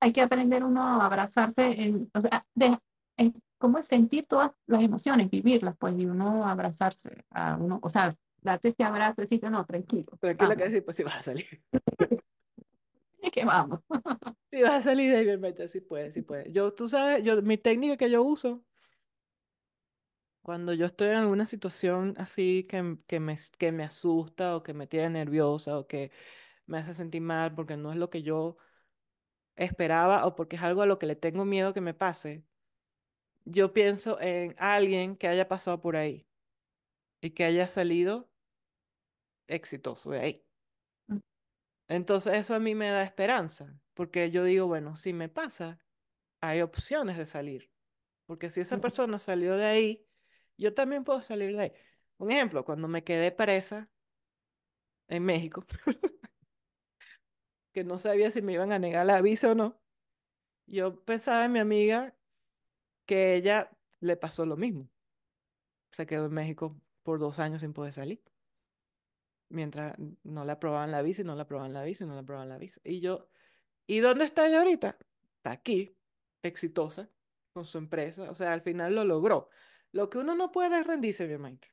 [0.00, 2.76] hay que aprender uno a abrazarse, en, o sea, de,
[3.16, 7.88] en, cómo es sentir todas las emociones, vivirlas, pues, y uno abrazarse a uno, o
[7.88, 11.62] sea, date ese abrazo decirte, no, tranquilo, Tranquila que sí, pues sí vas a salir.
[13.22, 13.80] y que vamos.
[14.50, 16.52] Sí vas a salir ahí, sí puedes, sí puedes.
[16.52, 18.64] Yo, tú sabes, yo, mi técnica que yo uso
[20.42, 24.62] Cuando yo estoy en alguna situación así que, m- que me, que me asusta o
[24.62, 26.10] que me tiene nerviosa o que
[26.66, 28.56] me hace sentir mal porque no es lo que yo
[29.56, 32.44] esperaba o porque es algo a lo que le tengo miedo que me pase,
[33.44, 36.26] yo pienso en alguien que haya pasado por ahí
[37.22, 38.30] y que haya salido
[39.46, 40.44] exitoso de ahí.
[41.88, 45.78] Entonces eso a mí me da esperanza porque yo digo, bueno, si me pasa,
[46.40, 47.70] hay opciones de salir.
[48.26, 50.06] Porque si esa persona salió de ahí,
[50.62, 51.72] yo también puedo salir de ahí.
[52.18, 53.90] Un ejemplo, cuando me quedé presa
[55.08, 55.66] en México,
[57.72, 59.80] que no sabía si me iban a negar la visa o no,
[60.66, 62.14] yo pensaba en mi amiga
[63.06, 63.70] que ella
[64.00, 64.88] le pasó lo mismo.
[65.90, 68.22] Se quedó en México por dos años sin poder salir,
[69.48, 72.20] mientras no le aprobaban la visa y no le aprobaban la visa y no le
[72.20, 72.80] aprobaban la visa.
[72.84, 73.28] Y yo,
[73.86, 74.96] ¿y dónde está ella ahorita?
[75.38, 75.96] Está aquí,
[76.42, 77.10] exitosa,
[77.52, 78.30] con su empresa.
[78.30, 79.50] O sea, al final lo logró.
[79.92, 81.68] Lo que uno no puede es rendirse, mi mente.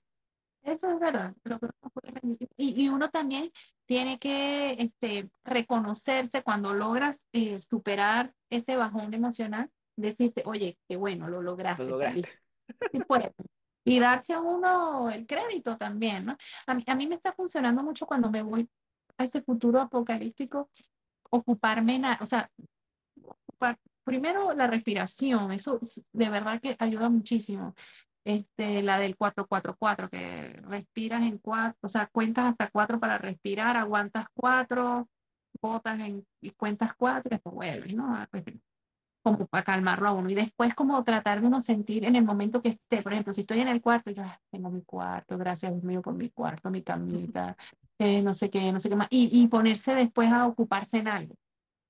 [0.61, 1.33] Eso es verdad.
[1.45, 2.49] lo que uno puede permitir.
[2.57, 3.51] Y, y uno también
[3.85, 11.27] tiene que este, reconocerse cuando logras eh, superar ese bajón emocional, decirte, oye, qué bueno,
[11.27, 12.21] lo Lo lograste, lograste.
[12.21, 12.39] saliste.
[12.91, 13.31] Sí puedes.
[13.85, 16.37] Y darse a uno el crédito también, ¿no?
[16.67, 18.69] A mí, a mí me está funcionando mucho cuando me voy
[19.17, 20.69] a ese futuro apocalíptico,
[21.31, 22.49] ocuparme, en, o sea,
[23.23, 27.73] ocupar- primero la respiración, eso es- de verdad que ayuda muchísimo.
[28.25, 32.99] Este, la del cuatro cuatro cuatro que respiras en cuatro, o sea, cuentas hasta cuatro
[32.99, 35.07] para respirar, aguantas cuatro,
[35.61, 38.15] botas en, y cuentas cuatro y después vuelves, ¿no?
[38.31, 38.59] Respirar
[39.21, 40.29] como para calmarlo a uno.
[40.29, 43.41] Y después como tratar de uno sentir en el momento que esté, por ejemplo, si
[43.41, 46.69] estoy en el cuarto, yo "Ah, tengo mi cuarto, gracias Dios mío por mi cuarto,
[46.69, 47.55] mi camita,
[47.99, 49.07] eh, no sé qué, no sé qué más.
[49.11, 51.35] Y, y ponerse después a ocuparse en algo.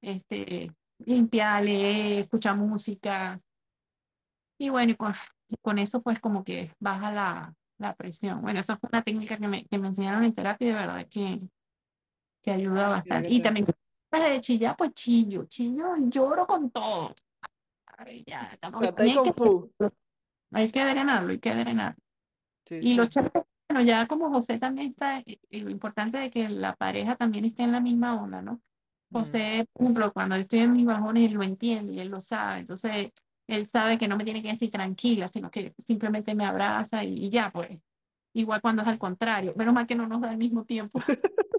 [0.02, 0.72] Este,
[1.06, 3.40] limpiar, leer, escuchar música.
[4.60, 5.14] Y bueno, y con,
[5.50, 8.42] y con eso pues como que baja la, la presión.
[8.42, 11.08] Bueno, esa fue una técnica que me, que me enseñaron en terapia y de verdad
[11.10, 11.42] que,
[12.42, 13.30] que ayuda bastante.
[13.30, 13.66] Y también
[14.12, 17.16] de chillar, pues chillo, chillo, lloro con todo.
[17.98, 19.34] Ay, ya, también hay que,
[20.52, 21.96] hay que drenarlo, hay que drenar.
[22.66, 23.08] Sí, Y sí.
[23.10, 27.16] chévere, bueno, ya como José también está, y, y lo importante de que la pareja
[27.16, 28.62] también esté en la misma onda, ¿no?
[29.12, 32.22] José, por ejemplo, cuando yo estoy en mis bajones, él lo entiende y él lo
[32.22, 32.60] sabe.
[32.60, 33.12] Entonces,
[33.50, 37.26] él sabe que no me tiene que decir tranquila, sino que simplemente me abraza y,
[37.26, 37.70] y ya, pues.
[38.34, 39.54] Igual cuando es al contrario.
[39.56, 41.00] Menos mal que no nos da al mismo tiempo.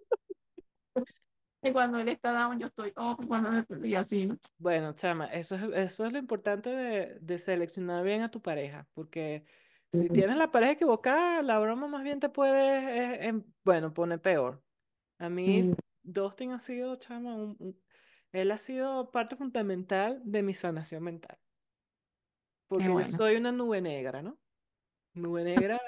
[1.62, 4.38] Que cuando él está down, yo estoy up, y cuando está- y así, ¿no?
[4.56, 8.86] Bueno, chama, eso es, eso es lo importante de, de seleccionar bien a tu pareja,
[8.94, 9.44] porque
[9.92, 14.22] si tienes la pareja equivocada, la broma más bien te puede, eh, em, bueno, poner
[14.22, 14.62] peor.
[15.18, 17.78] A mí, Sí, Dustin ha sido, chama, un- un-
[18.32, 21.36] él ha sido parte fundamental de mi sanación mental,
[22.70, 24.38] porque yo soy una nube negra, ¿no?
[25.14, 25.80] Nube negra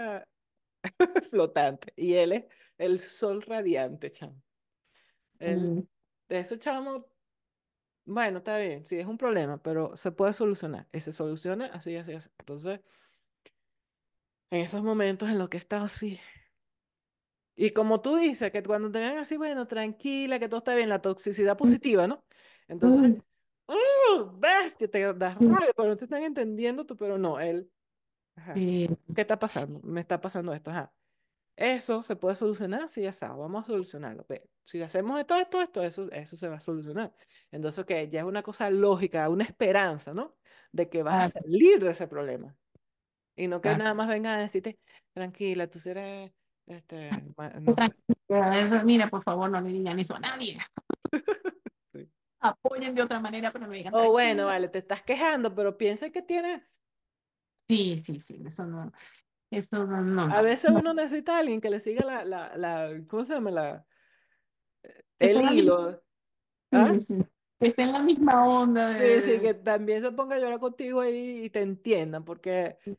[1.30, 2.44] flotante, y él es
[2.76, 4.34] el sol radiante, chama.
[5.38, 5.82] Él, Mm,
[6.28, 7.06] de ese chamo
[8.04, 10.88] Bueno, está bien, sí, es un problema, pero se puede solucionar.
[10.92, 12.30] Y se soluciona así, así, así.
[12.40, 12.80] Entonces,
[14.50, 16.20] en esos momentos en los que he estado así.
[17.54, 20.88] Y como tú dices, que cuando te vean así, bueno, tranquila, que todo está bien,
[20.88, 22.24] la toxicidad positiva, ¿no?
[22.66, 23.22] Entonces, mm,
[23.66, 24.38] ¡uh!
[24.38, 27.70] bestia, te das rabia, pero no te están entendiendo tú, pero no, él,
[28.36, 29.80] ajá, sí, ¿qué está pasando?
[29.82, 30.92] Me está pasando esto, ajá.
[31.56, 34.26] Eso se puede solucionar, sí, ya sabes, vamos a solucionarlo.
[34.64, 37.14] Si hacemos esto, esto, esto, eso, eso se va a solucionar.
[37.50, 40.34] Entonces, que ya es una cosa lógica, una esperanza, ¿no?
[40.72, 42.56] De que vas a claro, salir de ese problema.
[43.36, 43.78] Y no que claro.
[43.78, 44.78] nada más vengan a decirte,
[45.12, 46.30] tranquila, tú serás,
[46.66, 47.10] este,
[47.60, 48.84] no sé.
[48.84, 50.58] Mira, por favor, no le digan eso a nadie.
[52.42, 56.10] Apoyen de otra manera, pero no digan O bueno, vale, te estás quejando, pero piensa
[56.10, 56.60] que tienes,
[57.68, 58.92] Sí, sí, sí, eso no,
[59.50, 60.80] eso no, no, a veces no.
[60.80, 63.50] uno necesita a alguien que le siga la, la, la, ¿cómo se llama?
[63.50, 63.86] La,
[65.18, 66.02] el hilo.
[66.72, 66.92] ¿Ah?
[66.92, 67.14] sí, sí,
[67.60, 71.00] que esté en la misma onda Sí, sí, que también se ponga a llorar contigo
[71.00, 72.96] ahí y te entiendan, porque Sí,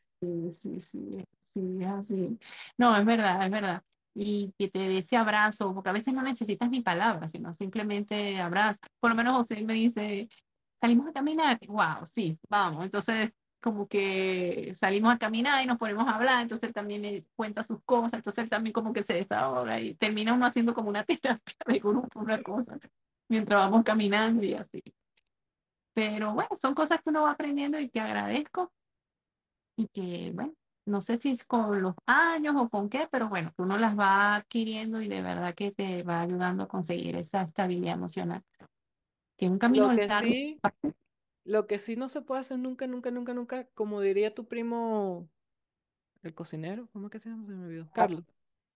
[0.53, 2.39] sí, sí, sí, es así.
[2.77, 3.83] No, es verdad, es verdad.
[4.15, 8.39] Y que te dé ese abrazo, porque a veces no necesitas ni palabras, sino simplemente
[8.39, 8.79] abrazo.
[8.99, 10.29] Por lo menos José me dice,
[10.75, 12.85] salimos a caminar, wow, sí, vamos.
[12.85, 13.31] Entonces,
[13.63, 17.81] como que salimos a caminar y nos ponemos a hablar, entonces él también cuenta sus
[17.83, 21.55] cosas, entonces él también como que se desahoga y termina uno haciendo como una terapia
[21.65, 22.77] de grupo, una cosa,
[23.29, 24.83] mientras vamos caminando y así.
[25.93, 28.73] Pero bueno, son cosas que uno va aprendiendo y que agradezco
[29.77, 30.53] y que, bueno,
[30.85, 34.35] no sé si es con los años o con qué, pero bueno, uno las va
[34.35, 38.43] adquiriendo y de verdad que te va ayudando a conseguir esa estabilidad emocional.
[39.37, 40.29] Que es un camino Lo que largo.
[40.29, 40.59] sí,
[41.45, 45.29] lo que sí no se puede hacer nunca, nunca, nunca, nunca, como diría tu primo,
[46.21, 47.45] el cocinero, ¿cómo es que se llama?
[47.45, 47.89] Se me olvidó.
[47.93, 48.23] Carlos,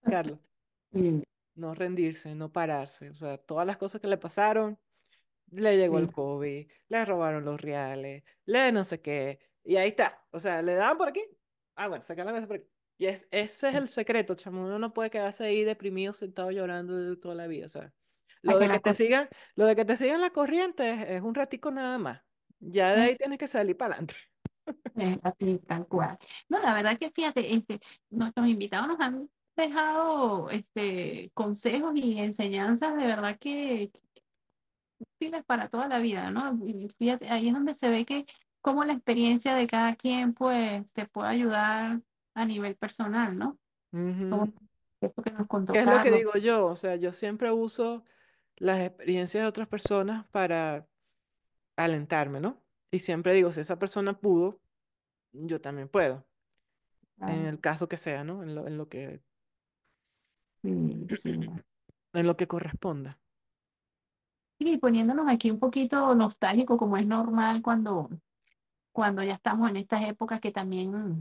[0.02, 0.38] Carlos,
[1.54, 3.10] no rendirse, no pararse.
[3.10, 4.78] O sea, todas las cosas que le pasaron,
[5.50, 10.24] le llegó el COVID, le robaron los reales, le no sé qué, y ahí está.
[10.30, 11.22] O sea, le daban por aquí.
[11.78, 12.64] Ah, bueno, sacan la cabeza aquí.
[12.98, 14.64] Y es, ese es el secreto, chamo.
[14.64, 17.66] Uno no puede quedarse ahí deprimido, sentado llorando de toda la vida.
[17.66, 17.92] O sea,
[18.42, 21.36] lo de que te sigan, lo de que te sigan la corriente es, es un
[21.36, 22.20] ratico nada más.
[22.58, 24.16] Ya de ahí tienes que salir para adelante.
[24.96, 26.18] es así, tal cual.
[26.48, 27.78] No, la verdad que fíjate, este,
[28.10, 33.92] nuestros invitados nos han dejado este, consejos y enseñanzas de verdad que
[34.98, 36.58] útiles para toda la vida, ¿no?
[36.66, 38.26] Y fíjate, ahí es donde se ve que
[38.60, 42.00] cómo la experiencia de cada quien, pues, te puede ayudar
[42.34, 43.58] a nivel personal, ¿no?
[43.90, 44.52] Como
[45.00, 46.66] esto que nos ¿Qué contó es lo que digo yo?
[46.66, 48.04] O sea, yo siempre uso
[48.56, 50.86] las experiencias de otras personas para
[51.76, 52.60] alentarme, ¿no?
[52.90, 54.60] Y siempre digo, si esa persona pudo,
[55.32, 56.24] yo también puedo.
[57.20, 58.42] En el caso que sea, ¿no?
[58.42, 59.20] En lo, en lo que,
[60.62, 61.30] Sí, sí.
[62.12, 63.18] en lo que corresponda.
[64.58, 68.10] Y poniéndonos aquí un poquito nostálgico, como es normal cuando,
[68.98, 71.18] cuando ya estamos en estas épocas que también,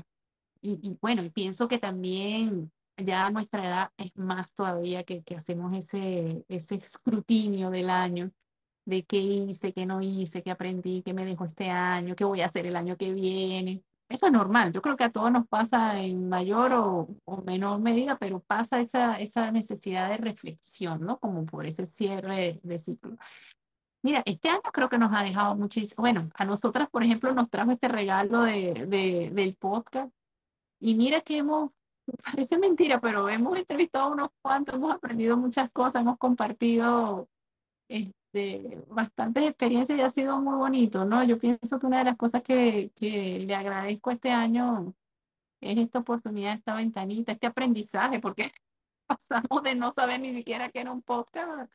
[0.63, 5.21] y, y bueno, y pienso que también ya a nuestra edad es más todavía que,
[5.21, 8.31] que hacemos ese, ese escrutinio del año,
[8.83, 12.41] de qué hice, qué no hice, qué aprendí, qué me dejó este año, qué voy
[12.41, 13.83] a hacer el año que viene.
[14.09, 17.79] Eso es normal, yo creo que a todos nos pasa en mayor o, o menor
[17.79, 21.19] medida, pero pasa esa, esa necesidad de reflexión, ¿no?
[21.19, 23.17] Como por ese cierre de ciclo.
[24.03, 27.49] Mira, este año creo que nos ha dejado muchísimo, bueno, a nosotras, por ejemplo, nos
[27.49, 30.11] trajo este regalo de, de- del podcast
[30.79, 31.71] y mira que hemos,
[32.23, 37.27] parece mentira, pero hemos entrevistado a unos cuantos, hemos aprendido muchas cosas, hemos compartido
[37.89, 41.23] este, bastantes experiencias y ha sido muy bonito, ¿no?
[41.23, 44.93] Yo pienso que una de las cosas que, que le agradezco este año
[45.61, 48.51] es esta oportunidad, esta ventanita, este aprendizaje, porque
[49.07, 51.71] pasamos de no saber ni siquiera que era un podcast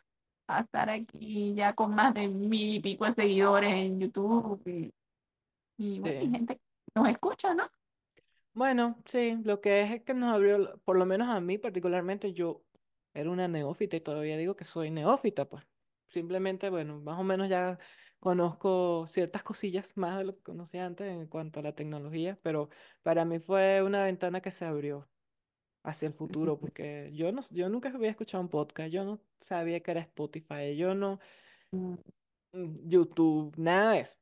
[0.46, 4.94] a estar aquí ya con más de mil y pico de seguidores en YouTube y,
[5.78, 6.30] y bueno, y Sí.
[6.30, 6.62] gente que
[6.94, 7.64] nos escucha, ¿no?
[8.54, 12.34] Bueno, sí, lo que es es que nos abrió, por lo menos a mí particularmente,
[12.34, 12.64] yo
[13.14, 15.64] era una neófita y todavía digo que soy neófita, pues.
[16.08, 17.78] Simplemente, bueno, más o menos ya
[18.20, 22.68] conozco ciertas cosillas más de lo que conocía antes en cuanto a la tecnología, pero
[23.02, 25.08] para mí fue una ventana que se abrió
[25.82, 29.80] hacia el futuro, porque yo no, yo nunca había escuchado un podcast, yo no sabía
[29.82, 31.18] que era Spotify, yo no,
[31.74, 31.96] Mm,
[32.52, 34.16] mm, YouTube, nada de eso.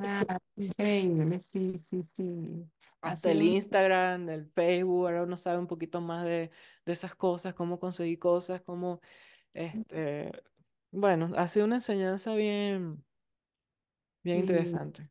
[0.00, 2.70] ah, increíble, sí, sí, sí.
[3.02, 3.42] Ha Hasta el.
[3.42, 6.50] Instagram, el Facebook, ahora uno sabe un poquito más de,
[6.84, 9.00] de esas cosas, cómo conseguir cosas, cómo,
[9.54, 10.32] este,
[10.92, 13.04] bueno, ha sido una enseñanza bien,
[14.22, 15.10] bien Sí, interesante.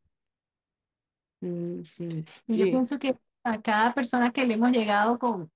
[1.42, 2.26] sí, sí.
[2.48, 5.52] Y yo Y pienso que a cada persona que le hemos llegado con,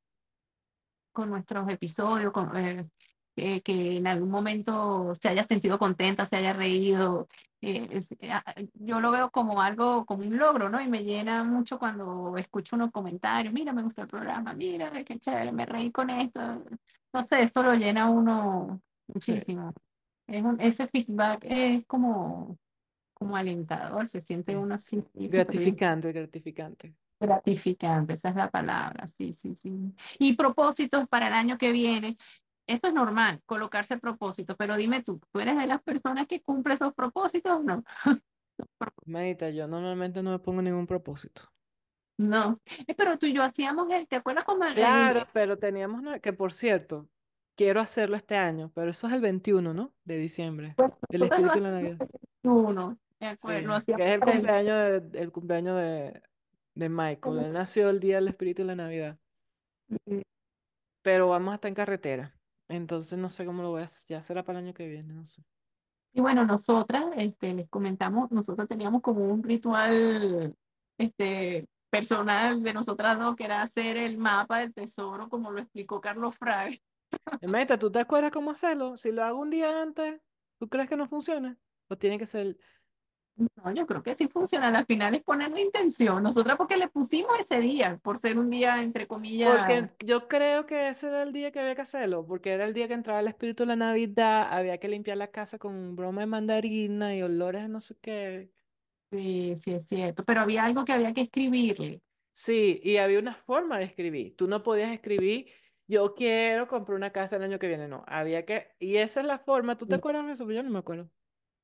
[1.20, 2.88] con nuestros episodios, con, eh,
[3.36, 7.28] eh, que en algún momento se haya sentido contenta, se haya reído.
[7.62, 8.42] eh, es- eh, ah,
[8.76, 10.80] yo lo veo como algo, como un logro, ¿no?
[10.80, 15.20] Y me llena mucho cuando escucho unos comentarios, mira, me gustó el programa, mira, qué
[15.20, 16.40] chévere, me reí con esto.
[17.12, 19.74] No sé, esto lo llena a uno sí, muchísimo.
[20.26, 22.58] Es un- ese feedback es como,
[23.14, 26.94] como alentador, se siente sí, uno así gratificante, gratificante.
[27.20, 29.94] Gratificante, esa es la palabra, sí, sí, sí.
[30.20, 32.18] Y propósitos para el año que viene.
[32.66, 36.76] Esto es normal, colocarse propósitos, pero dime tú, ¿tú eres de las personas que cumple
[36.76, 37.84] esos propósitos o no?
[39.06, 41.42] Manita, yo normalmente no me pongo ningún propósito.
[42.18, 46.00] No, Eh, pero tú y yo hacíamos el, ¿te acuerdas cuando el, Claro, pero teníamos
[46.02, 47.10] una- que, por cierto,
[47.56, 49.94] quiero hacerlo este año, pero eso es el 21, ¿no?
[50.04, 51.98] De diciembre, bueno, el espíritu de la Navidad.
[52.02, 52.08] el
[52.44, 53.64] 21, ¿te acuerdas?
[53.64, 56.22] Lo Sí, que es el cumpleaños de, el cumpleaños de,
[56.76, 57.40] de Michael.
[57.40, 59.18] Él nació el día del espíritu de la Navidad.
[61.02, 62.36] Pero vamos a estar en carretera.
[62.68, 64.06] Entonces no sé cómo lo voy a hacer.
[64.10, 65.44] Ya será para el año que viene, no sé.
[66.14, 70.56] Y bueno, nosotras, este, les comentamos, nosotros teníamos como un ritual,
[70.98, 76.02] este, personal de nosotras dos, que era hacer el mapa del tesoro, como lo explicó
[76.02, 76.72] Carlos Fraga.
[77.42, 78.98] Meta, ¿tú te acuerdas cómo hacerlo?
[78.98, 80.22] Si lo hago un día antes,
[80.60, 81.58] ¿tú crees que no funciona?
[81.88, 82.58] ¿O tiene que ser?
[83.40, 84.68] No, yo creo que sí funciona.
[84.68, 86.22] Al final es poner la intención.
[86.24, 90.66] Nosotras porque le pusimos ese día, por ser un día, entre comillas, Porque yo creo
[90.66, 93.20] que ese era el día que había que hacerlo, porque era el día que entraba
[93.22, 97.22] el espíritu de la Navidad, había que limpiar la casa con broma de mandarina y
[97.24, 98.52] olores de no sé qué.
[99.12, 102.02] sí, sí es cierto, pero había algo que había que escribirle.
[102.32, 104.36] Sí, y había una forma de escribir.
[104.38, 105.52] Tú no podías escribir,
[105.88, 108.04] yo quiero comprar una casa el año que viene, no.
[108.08, 110.50] Había que, y esa es la forma, ¿tú te acuerdas de eso?
[110.50, 111.12] Yo no me acuerdo.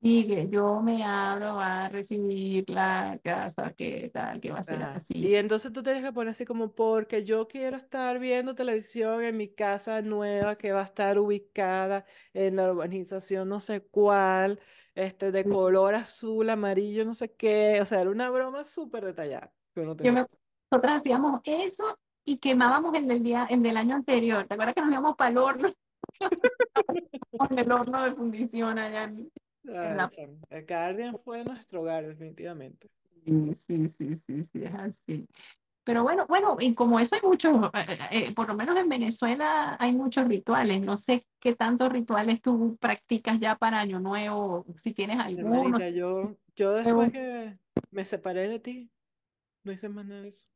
[0.07, 4.75] Y que yo me abro a recibir la casa que tal, que va a ser
[4.75, 4.93] Ajá.
[4.97, 5.17] así.
[5.17, 9.35] Y entonces tú tienes que poner así como, porque yo quiero estar viendo televisión en
[9.35, 14.59] mi casa nueva que va a estar ubicada en la urbanización no sé cuál,
[14.93, 17.79] este, de color azul, amarillo, no sé qué.
[17.81, 20.23] O sea, era una broma súper detallada que uno Yo me,
[20.71, 24.45] nosotras hacíamos eso y quemábamos el del día, el del año anterior.
[24.45, 25.69] ¿Te acuerdas que nos íbamos para el horno?
[27.39, 29.31] Con el horno de fundición allá en,
[29.65, 30.09] la...
[30.49, 32.89] El Guardian fue nuestro hogar, definitivamente.
[33.25, 35.27] Sí, sí, sí, sí, sí, es así.
[35.85, 39.77] Pero bueno, bueno, y como eso hay muchos, eh, eh, por lo menos en Venezuela
[39.79, 40.81] hay muchos rituales.
[40.81, 45.83] No sé qué tantos rituales tú practicas ya para Año Nuevo, si tienes algunos.
[45.83, 47.57] Hermanita, yo, yo después que
[47.91, 48.89] me separé de ti,
[49.63, 50.47] no hice más nada de eso.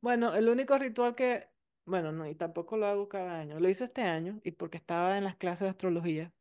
[0.00, 1.48] Bueno, el único ritual que,
[1.84, 5.18] bueno, no, y tampoco lo hago cada año, lo hice este año y porque estaba
[5.18, 6.32] en las clases de astrología,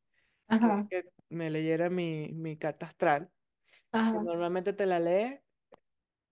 [0.47, 3.31] que Ajá, que me leyera mi, mi carta astral,
[3.91, 5.41] ajá, normalmente te la lee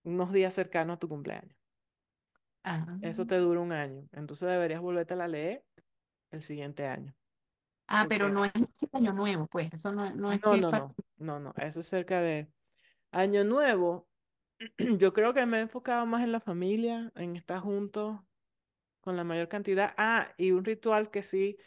[0.04, 1.56] unos días cercanos a tu cumpleaños.
[2.62, 2.98] ajá.
[3.02, 5.64] Eso te dura un año, entonces deberías volverte a leer
[6.30, 7.14] el siguiente año.
[7.86, 10.86] Ah, pero no es este Año Nuevo, pues, eso no, no es no, no, para...
[10.86, 12.52] no, no, no, eso es cerca de
[13.12, 14.08] Año Nuevo.
[14.98, 18.20] Yo creo que me he enfocado más en la familia, en estar juntos
[19.00, 19.94] con la mayor cantidad.
[19.98, 21.58] Ah, y un ritual que sí,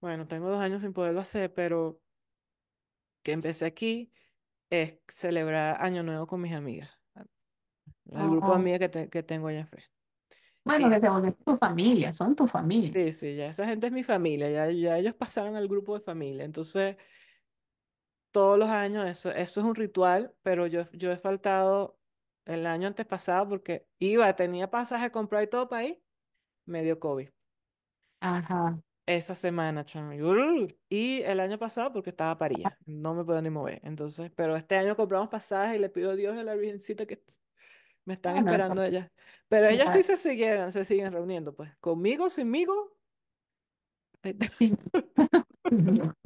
[0.00, 2.00] bueno, tengo dos años sin poderlo hacer, pero
[3.24, 4.12] que empecé aquí
[4.70, 6.90] es celebrar Año Nuevo con mis amigas,
[8.10, 9.84] el grupo de amigas que, te- que tengo allá en Fe.
[10.64, 12.90] bueno, Y que se volvió tu familia, son tu familia.
[12.92, 16.00] sí, sí, ya esa gente es mi familia, ya, ya ellos pasaron al grupo de
[16.04, 16.44] familia.
[16.44, 16.96] Entonces,
[18.30, 22.00] todos los años, eso, eso es un ritual, pero yo, yo he faltado
[22.44, 26.04] el año antes pasado porque iba, tenía pasaje comprado y todo para ir,
[26.66, 27.30] me dio COVID.
[28.20, 28.82] Ajá.
[29.06, 30.12] Esa semana, chamo.
[30.88, 33.80] Y el año pasado porque estaba parida, no me puedo ni mover.
[33.84, 37.22] Entonces, pero este año compramos pasajes y le pido a Dios a la Virgencita que
[38.06, 39.12] me están Bueno, esperando allá.
[39.48, 41.70] Pero ellas sí ya, se siguen, se siguen reuniendo, pues.
[41.80, 42.96] Conmigo, sinmigo.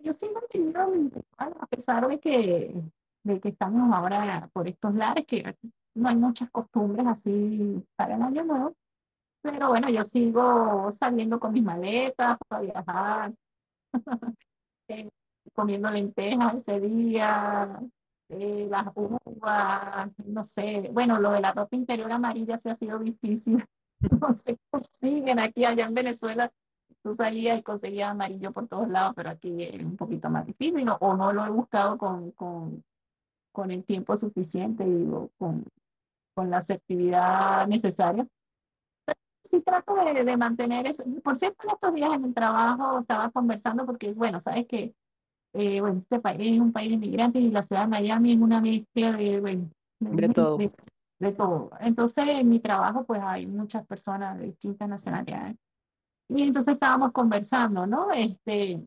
[0.00, 2.74] Yo sí he tenido mi a pesar de que,
[3.24, 5.56] de que estamos ahora por estos lares, que
[5.94, 8.76] no hay muchas costumbres así para el año nuevo,
[9.44, 13.34] pero bueno, yo sigo saliendo con mis maletas para viajar,
[14.88, 15.10] eh,
[15.52, 17.78] comiendo lentejas ese día,
[18.30, 22.98] eh, las uvas, no sé, bueno, lo de la ropa interior amarilla se ha sido
[22.98, 23.62] difícil,
[24.18, 26.50] no se consiguen aquí, allá en Venezuela
[27.02, 30.86] tú salías y conseguías amarillo por todos lados, pero aquí es un poquito más difícil,
[30.86, 30.96] ¿no?
[31.02, 32.82] o no lo he buscado con, con,
[33.52, 35.66] con el tiempo suficiente, digo, con,
[36.34, 38.26] con la asertividad necesaria.
[39.44, 41.04] Sí trato de, de mantener eso.
[41.22, 44.94] Por cierto, en estos días en el trabajo estaba conversando porque, bueno, sabes que
[45.54, 48.40] eh, bueno, este país es un país de inmigrantes y la ciudad de Miami es
[48.40, 49.70] una mezcla de, bueno,
[50.00, 50.56] De de, todo.
[50.58, 50.70] de,
[51.20, 51.70] de todo.
[51.80, 55.56] Entonces, en mi trabajo, pues hay muchas personas de distintas nacionalidades.
[56.28, 58.10] Y entonces estábamos conversando, ¿no?
[58.10, 58.84] Este,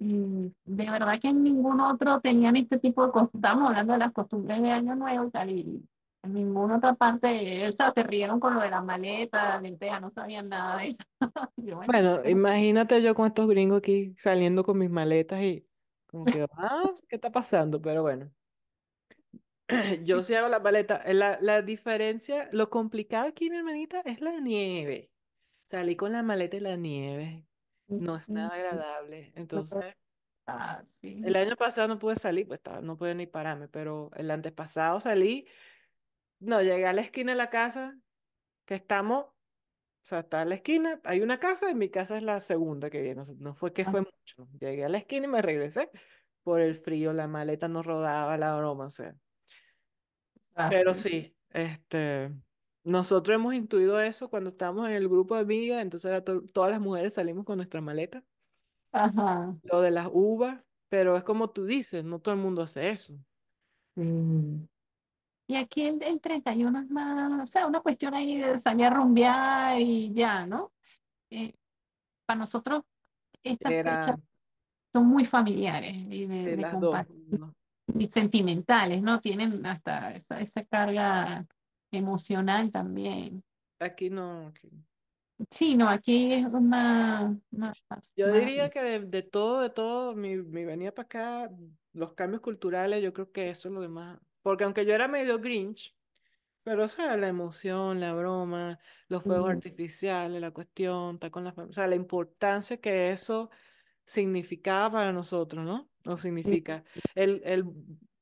[0.00, 3.30] y de verdad que en ningún otro tenían este tipo de cosas.
[3.32, 5.84] Estábamos hablando de las costumbres de Año Nuevo y tal, y
[6.22, 10.10] en ninguna otra parte, o sea, se rieron con lo de las maletas, lentejas, no
[10.10, 11.02] sabían nada de eso.
[11.56, 15.68] Yo, bueno, Bueno, imagínate yo con estos gringos aquí saliendo con mis maletas y
[16.06, 17.80] como que, ah, ¿qué está pasando?
[17.82, 18.32] Pero bueno.
[20.04, 20.98] Yo sí hago la paleta.
[21.04, 25.12] eh, La, la diferencia, lo complicado aquí, mi hermanita, es la nieve.
[25.64, 27.48] Salí con la maleta y la nieve.
[27.96, 29.32] No es nada agradable.
[29.36, 29.94] Entonces,
[30.46, 30.82] ah,
[31.20, 34.30] el sí, año pasado no pude salir, pues estaba- no pude ni pararme, pero el
[34.30, 35.46] antepasado salí.
[36.42, 38.00] No, llegué a la esquina de la casa,
[38.66, 39.36] que estamos, o
[40.02, 43.02] sea, está en la esquina, hay una casa y mi casa es la segunda que
[43.02, 43.22] viene.
[43.22, 44.48] o sea, no fue que ah, fue mucho.
[44.60, 45.90] Llegué a la esquina y me regresé
[46.44, 49.16] por el frío, la maleta no rodaba, la broma, o sea.
[50.54, 51.36] ah, Pero sí.
[51.50, 52.32] este,
[52.84, 56.70] nosotros hemos intuido eso cuando estábamos en el grupo de amigas, entonces era to- todas
[56.70, 58.24] las mujeres salimos con nuestra maleta,
[58.92, 62.90] Ajá, lo de las uvas, pero es como tú dices, no todo el mundo hace
[62.90, 63.18] eso.
[63.94, 64.68] sí.
[65.46, 68.90] Y aquí el, el 31 es más, o sea, una cuestión ahí de salir a
[68.90, 70.72] rumbear y ya, ¿no?
[71.30, 71.54] Eh,
[72.26, 72.82] para nosotros
[73.42, 74.18] esta fecha Era,
[74.92, 76.96] son muy familiares y de, de las dos.
[77.28, 77.54] ¿no?
[77.98, 79.20] y sentimentales, ¿no?
[79.20, 81.46] Tienen hasta esa, esa carga
[81.90, 83.42] emocional también.
[83.80, 84.46] Aquí no.
[84.48, 84.70] aquí.
[85.50, 87.72] Sí, no, aquí es una, una-
[88.16, 91.50] Yo diría que de, de todo, de todo, mi, mi venida para acá,
[91.92, 94.20] los cambios culturales, yo creo que eso es lo que más.
[94.42, 95.96] Porque aunque yo era medio Grinch,
[96.62, 98.78] pero, o sea, la emoción, la broma,
[99.08, 103.50] los fuegos artificiales, la cuestión, estar con la o sea, la importancia que eso
[104.04, 105.90] significaba para nosotros, ¿no?
[106.04, 106.84] O significa
[107.14, 107.64] el, el,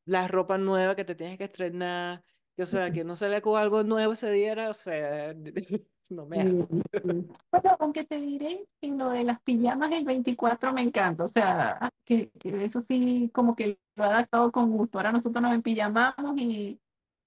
[0.04, 2.24] la ropa nueva que te tienes que estrenar,
[2.56, 5.34] que, o sea, que no sale con algo nuevo ese día, era, o sea,
[6.10, 6.68] no me hagas.
[7.50, 11.90] Bueno, aunque te diré que lo de las pijamas el 24 me encanta, o sea,
[12.04, 14.98] que, que eso sí como que lo he adaptado con gusto.
[14.98, 16.78] Ahora nosotros nos empijamamos y,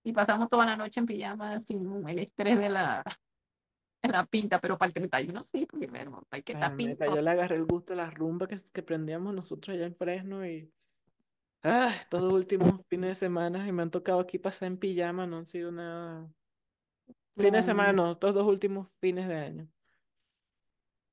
[0.04, 3.04] y pasamos toda la noche en pijamas sin el estrés de la,
[4.02, 7.06] de la pinta, pero para el 31 sí, porque bueno, hay que estar pinto.
[7.06, 10.46] yo le agarré el gusto a la rumba que, que prendíamos nosotros allá en Fresno
[10.46, 10.70] y
[11.64, 15.38] ah, estos últimos fines de semana y me han tocado aquí pasar en pijama, no
[15.38, 16.28] han sido nada.
[17.38, 19.70] Fines de semana no, estos dos últimos fines de año.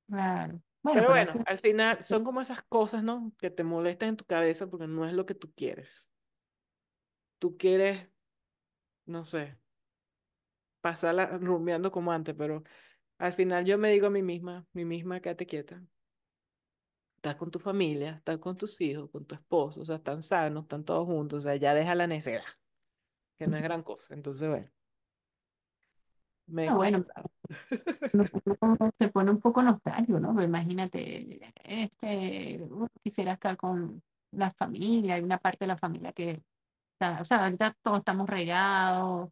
[0.07, 0.61] claro.
[0.83, 3.33] Bueno, Pero pero bueno, eso al final son como esas cosas, ¿no?
[3.37, 6.09] Que te molestan en tu cabeza porque no es lo que tú quieres.
[7.39, 8.09] Tú quieres,
[9.05, 9.59] no sé,
[10.81, 12.63] pasarla rumbeando como antes, pero
[13.17, 15.83] al final yo me digo a mí misma, mi misma, quédate quieta.
[17.17, 20.63] Estás con tu familia, estás con tus hijos, con tu esposo, o sea, están sanos,
[20.63, 22.43] están todos juntos, o sea, ya deja la necedad,
[23.37, 24.13] que no es gran cosa.
[24.13, 24.71] Entonces, bueno,
[26.51, 27.05] me he Ah, bueno,
[28.97, 30.33] se pone un poco nostálgico, ¿no?
[30.33, 32.61] Pues imagínate, este,
[33.03, 36.41] quisiera estar con la familia, hay una parte de la familia que
[36.93, 39.29] está, o sea, ahorita todos estamos regados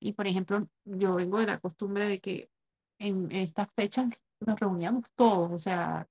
[0.00, 2.50] y, por ejemplo, yo vengo de la costumbre de que
[2.98, 4.06] en estas fechas
[4.40, 6.06] nos reuníamos todos, o sea,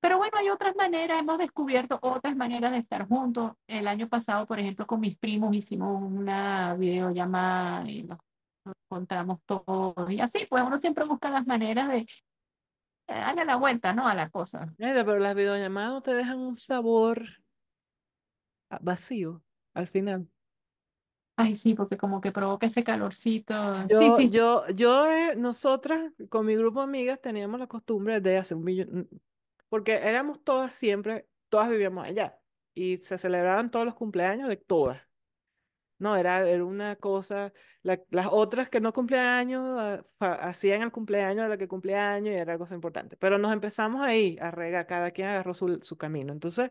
[0.00, 3.52] pero bueno, hay otras maneras, hemos descubierto otras maneras de estar juntos.
[3.66, 8.18] El año pasado, por ejemplo, con mis primos hicimos una videollamada y nos
[8.70, 12.06] nos encontramos todos y así, pues uno siempre busca las maneras de eh,
[13.06, 14.06] darle la vuelta, ¿no?
[14.06, 14.72] A la cosa.
[14.78, 17.24] Pero las videollamadas no te dejan un sabor
[18.70, 19.42] ah, vacío
[19.74, 20.28] al final.
[21.36, 23.54] Ay, sí, porque como que provoca ese calorcito.
[23.86, 24.30] Yo, sí, sí.
[24.30, 28.64] yo, yo, eh, nosotras con mi grupo de amigas teníamos la costumbre de hacer un
[28.64, 29.08] millón,
[29.68, 32.38] porque éramos todas siempre, todas vivíamos allá
[32.74, 35.00] y se celebraban todos los cumpleaños de todas.
[36.00, 39.64] No, era, era una cosa, la- las otras que no cumplían años
[40.20, 43.16] ah, hacían el cumpleaños de la que cumplía años y era cosa importante.
[43.18, 46.32] Pero nos empezamos ahí a regar, cada quien agarró su, su camino.
[46.32, 46.70] Entonces,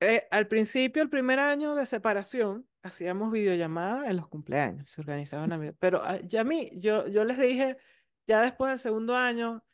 [0.00, 5.44] eh, al principio, el primer año de separación, hacíamos videollamadas en los cumpleaños, se organizaba
[5.44, 5.74] una video.
[5.78, 7.76] Pero ah, ya a mí, yo, yo les dije,
[8.26, 9.64] ya después del segundo año,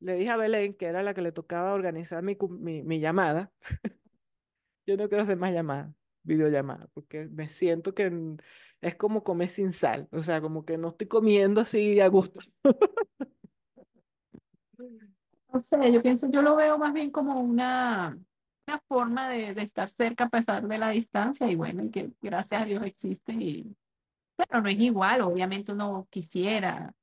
[0.00, 3.52] le dije a Belén, que era la que le tocaba organizar mi, mi, mi llamada,
[4.86, 8.10] yo no quiero hacer más llamadas, videollamadas, porque me siento que
[8.80, 12.40] es como comer sin sal, o sea, como que no estoy comiendo así a gusto.
[15.52, 18.18] No sé, yo pienso, yo lo veo más bien como una,
[18.66, 22.10] una forma de, de estar cerca a pesar de la distancia y bueno, y que
[22.22, 23.76] gracias a Dios existe y
[24.36, 26.94] bueno, no es igual, obviamente uno quisiera,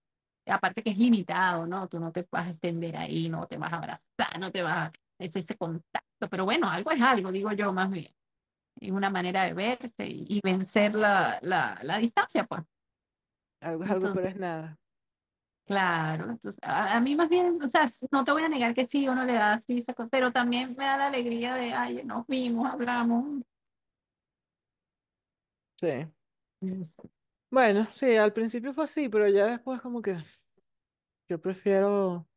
[0.47, 1.87] aparte que es limitado, ¿no?
[1.87, 4.89] Tú no te vas a extender ahí, no te vas a abrazar, no te vas
[4.89, 8.13] a es ese contacto, pero bueno, algo es algo, digo yo más bien.
[8.79, 12.61] Es una manera de verse y, y vencer la, la, la distancia, pues.
[13.61, 14.77] Algo algo, pero Entonces, es nada.
[15.65, 18.85] claro, entonces a, a mí más bien, o sea, no te voy a negar que
[18.85, 22.69] sí, uno le da así, pero también me da la alegría de, ay, nos vimos,
[22.71, 23.43] hablamos.
[25.77, 25.87] Sí.
[27.51, 30.17] Bueno, sí, al principio fue así, pero ya después como que
[31.29, 32.27] yo prefiero,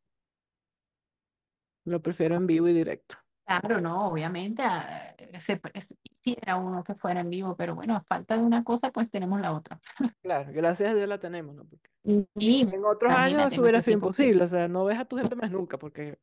[1.85, 3.17] lo prefiero en vivo y directo.
[3.61, 8.03] Claro, no, obviamente, ah, se, se quisiera uno que fuera en vivo, pero bueno, a
[8.05, 9.79] falta de una cosa, pues tenemos la otra.
[10.23, 11.65] Claro, gracias a Dios la tenemos, ¿no?
[11.65, 11.91] Porque
[12.37, 14.99] Y, en otros años imagínate, eso en hubiera sido tiempo imposible, o sea, no ves
[14.99, 16.19] a tu gente más nunca, porque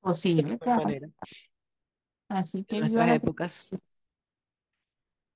[0.00, 0.82] posible, no hay claro.
[0.84, 1.08] manera.
[2.28, 3.76] Así En que viva nuestras la, épocas,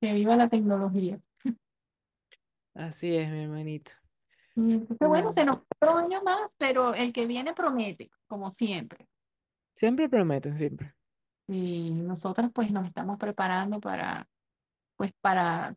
[0.01, 1.21] que viva la tecnología.
[2.75, 3.93] así es, mi hermanito.
[4.55, 5.31] Y entonces, bueno, No.
[5.31, 9.09] se nos fue otro año más, pero el que viene promete, como siempre.
[9.75, 10.95] Siempre prometen, siempre.
[11.51, 14.29] Y nosotros pues nos estamos preparando para,
[14.97, 15.77] pues, para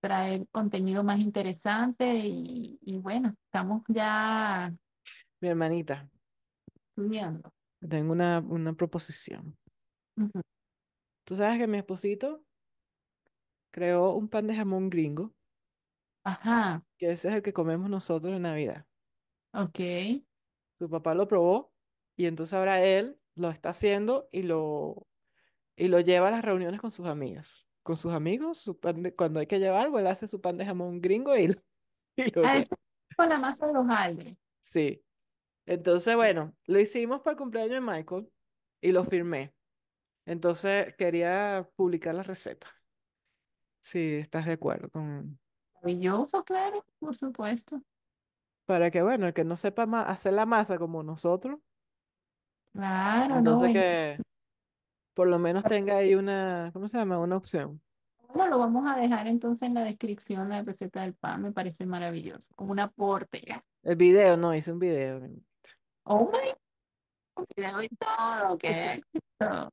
[0.00, 4.72] traer contenido más interesante y, y bueno, estamos ya
[5.40, 6.10] Mi hermanita,
[6.96, 7.52] estudiando.
[7.88, 9.58] tengo una, una proposición.
[11.24, 12.44] Tú sabes que mi esposito
[13.72, 15.34] creó un pan de jamón gringo,
[16.24, 18.86] Ajá, que ese es el que comemos nosotros en Navidad.
[19.52, 19.80] ok.
[20.78, 21.72] Su papá lo probó
[22.16, 25.06] y entonces ahora él lo está haciendo y lo,
[25.80, 27.66] y lo lleva a las reuniones con sus amigas.
[27.82, 30.58] Con sus amigos, su pan de- cuando hay que llevar algo, él hace su pan
[30.58, 31.54] de jamón gringo y lo,
[32.16, 32.76] y lo A lleva.
[33.16, 34.36] con la masa de los aldes.
[34.60, 35.02] Sí.
[35.66, 38.30] Entonces, bueno, lo hicimos para el cumpleaños de Michael
[38.82, 39.54] y lo firmé.
[40.26, 42.68] Entonces, quería publicar la receta.
[43.80, 45.38] Si estás de acuerdo con...
[45.76, 47.82] Maravilloso, claro, por supuesto.
[48.66, 51.58] Para que, bueno, el que no sepa hacer la masa como nosotros,
[52.72, 54.22] Claro, no, entonces que
[55.14, 57.18] por lo menos tenga ahí una, ¿cómo se llama?
[57.18, 57.80] Una opción.
[58.34, 61.86] bueno, lo vamos a dejar entonces en la descripción la receta del pan, me parece
[61.86, 63.42] maravilloso, como un aporte.
[63.82, 65.20] El video, no, hice un video.
[66.04, 66.52] Oh my,
[67.34, 68.58] God, video y todo,
[69.38, 69.72] todo.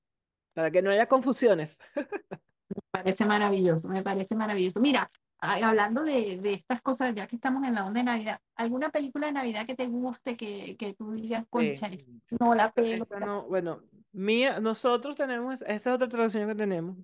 [0.54, 1.80] Para que no haya confusiones.
[2.70, 4.82] Me parece maravilloso, me parece maravilloso.
[4.82, 5.10] Mira,
[5.40, 8.90] ay, hablando de, de estas cosas, ya que estamos en la onda de Navidad, ¿alguna
[8.90, 12.22] película de Navidad que te guste, que, que tú digas, concha, Sí.
[12.40, 13.06] no la pelo?
[13.20, 13.82] No, bueno,
[14.12, 16.98] mía, nosotros tenemos, esa es otra tradición que tenemos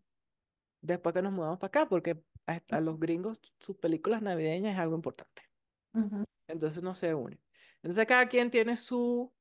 [0.82, 4.96] después que nos mudamos para acá, porque a, los gringos sus películas navideñas es algo
[4.96, 5.44] importante.
[5.94, 6.24] Ujú.
[6.48, 7.40] Entonces no se unen.
[7.82, 9.32] Entonces cada quien tiene su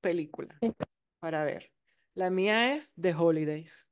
[0.00, 0.72] película Sí.
[1.20, 1.72] para ver.
[2.14, 3.86] La mía es The Holidays,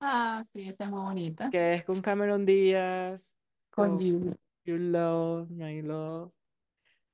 [0.00, 1.50] Ah, sí, esta es muy bonita.
[1.50, 3.34] que es con Cameron Díaz,
[3.78, 4.30] Con Julie.
[4.64, 6.32] You Love, My Love,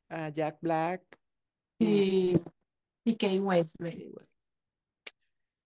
[0.08, 1.02] ah, Jack Black
[1.78, 2.34] y,
[3.04, 4.12] Y, Kate Wesley.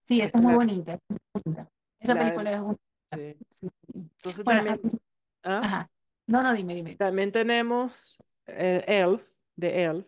[0.01, 0.93] Sí, esa es muy bonita.
[0.93, 1.69] es muy bonita.
[1.99, 2.83] Esa la película es bonita.
[3.15, 3.37] sí.
[3.49, 3.67] sí.
[3.93, 4.99] Entonces Bueno, también,
[5.43, 5.59] ¿ah?
[5.63, 5.91] ajá.
[6.27, 6.95] No, no, dime, dime.
[6.95, 10.07] También tenemos eh, Elf, de Elf,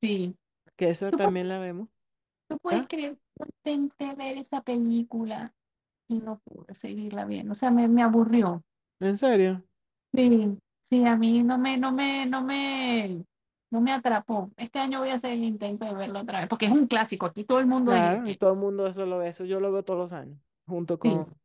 [0.00, 0.34] Sí.
[0.76, 1.88] que esa ¿Tú, pu- también la vemos.
[2.48, 2.86] tú puedes ¿Ah?
[2.88, 3.18] creer
[3.62, 5.54] que intenté ver esa película
[6.08, 7.50] y no pude seguirla bien?
[7.50, 8.64] O sea, me, me aburrió.
[9.00, 9.62] ¿En serio?
[10.14, 13.24] Sí, sí, a mí no me, no me, no me,
[13.70, 14.50] no me atrapó.
[14.56, 17.26] Este año voy a hacer el intento de verlo otra vez, porque es un clásico.
[17.26, 19.70] Aquí todo el mundo Claro, es- todo el mundo eso lo ve, eso yo lo
[19.72, 21.36] veo todos los años, junto sí, con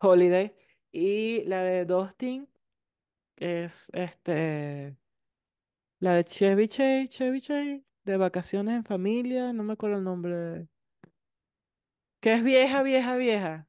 [0.00, 0.54] Holiday.
[0.92, 2.48] Y la de Dustin
[3.36, 4.96] es este,
[6.00, 10.66] la de Chevy Chase, Chevy Chase, de vacaciones en familia, no me acuerdo el nombre.
[12.20, 13.67] Que es vieja, vieja, vieja.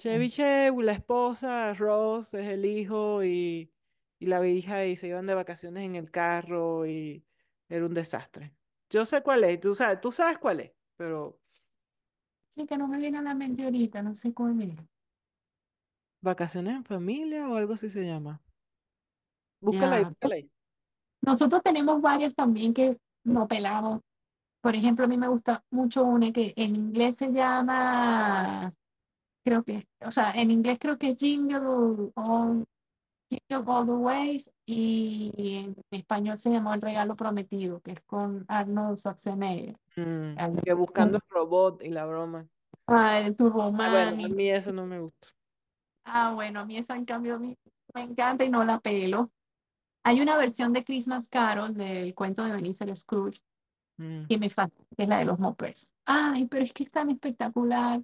[0.00, 3.70] Chevy Chase, la esposa, Ross es el hijo y,
[4.18, 7.22] y la hija y se iban de vacaciones en el carro y
[7.68, 8.54] era un desastre.
[8.88, 11.38] Yo sé cuál es, tú sabes, tú sabes cuál es, pero
[12.56, 14.76] sí, que no me viene a la mente ahorita, no sé cuál es.
[16.22, 18.40] vacaciones en familia o algo así se llama.
[19.60, 20.08] Búscala ahí, Ya.
[20.08, 20.50] búscala ahí.
[21.22, 24.00] Nosotros tenemos varias también que no pelamos.
[24.62, 28.72] Por ejemplo, a mí me gusta mucho una que en inglés se llama,
[29.44, 32.64] creo que, o sea, en inglés creo que es Jingle All,
[33.30, 38.44] Jingle All the Ways y en español se llamó El Regalo Prometido, que es con
[38.48, 39.76] Arnold Schwarzenegger.
[39.96, 42.46] Mm, Al- que buscando el robot y la broma.
[42.86, 45.28] Ah, el Turbo Ah, bueno, a mí eso no me gusta.
[46.04, 47.56] Ah, bueno, a mí esa en cambio a mí
[47.94, 49.30] me encanta y no la pelo.
[50.02, 53.40] Hay una versión de Christmas Carol del cuento de Ebenezer Scrooge
[53.98, 55.86] Mm, que me fascina, que es la de los Moppers.
[56.06, 58.02] Ay, pero es que es tan espectacular.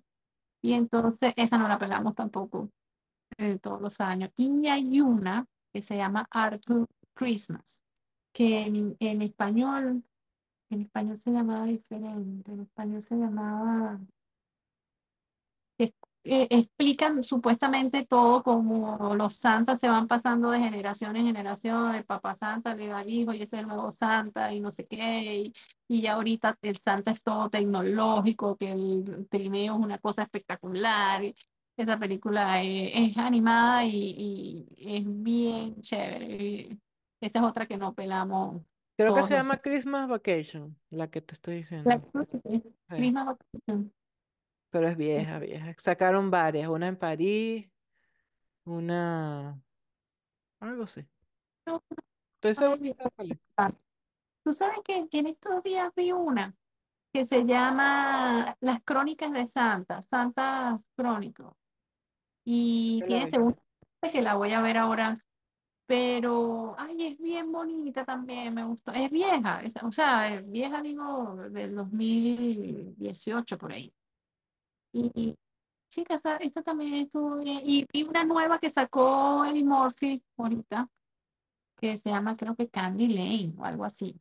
[0.63, 2.71] Y entonces, esa no la pegamos tampoco
[3.39, 4.31] eh, todos los años.
[4.37, 7.81] Y hay una que se llama Arthur Christmas,
[8.33, 10.03] que en, en español,
[10.71, 14.01] en español se llamaba diferente, en español se llamaba,
[16.27, 22.05] eh, explican supuestamente todo como los santas se van pasando de generación en generación, el
[22.05, 24.87] papá santa le da al hijo y ese es el nuevo santa y no sé
[24.87, 25.53] qué, y,
[25.89, 31.23] y ya ahorita el santa es todo tecnológico, que el trineo es una cosa espectacular.
[31.77, 36.79] Esa película es, es animada y, y es bien chévere.
[37.21, 38.63] Esa es otra que no pelamos
[38.97, 42.03] Creo que se llama Christmas Vacation, la que te estoy La diciendo.
[42.43, 42.63] Sí,
[42.99, 43.93] misma vacación.
[44.71, 45.75] Pero es vieja, vieja.
[45.79, 47.69] Sacaron varias, una en París,
[48.65, 49.61] una...
[50.61, 51.07] algo así.
[52.37, 53.39] Estoy seguro que.
[54.45, 56.55] Tú sabes que en estos días vi una
[57.13, 61.55] que se llama Las Crónicas de Santa, Santas Crónicos.
[62.45, 63.31] Y Yo la tiene vi.
[63.31, 63.59] segunda
[64.01, 65.25] parte que la voy a ver ahora,
[65.87, 68.93] pero, ay, es bien bonita también, me gustó.
[68.93, 73.93] Es vieja, es- o sea, es vieja, digo, del 2018 por ahí.
[75.15, 75.37] Y,
[75.91, 77.61] chica, esa, esa también estuvo bien.
[77.65, 80.89] Y, y una nueva que sacó Eddie Murphy ahorita,
[81.77, 84.19] que se llama, creo que Candy Lane o algo así.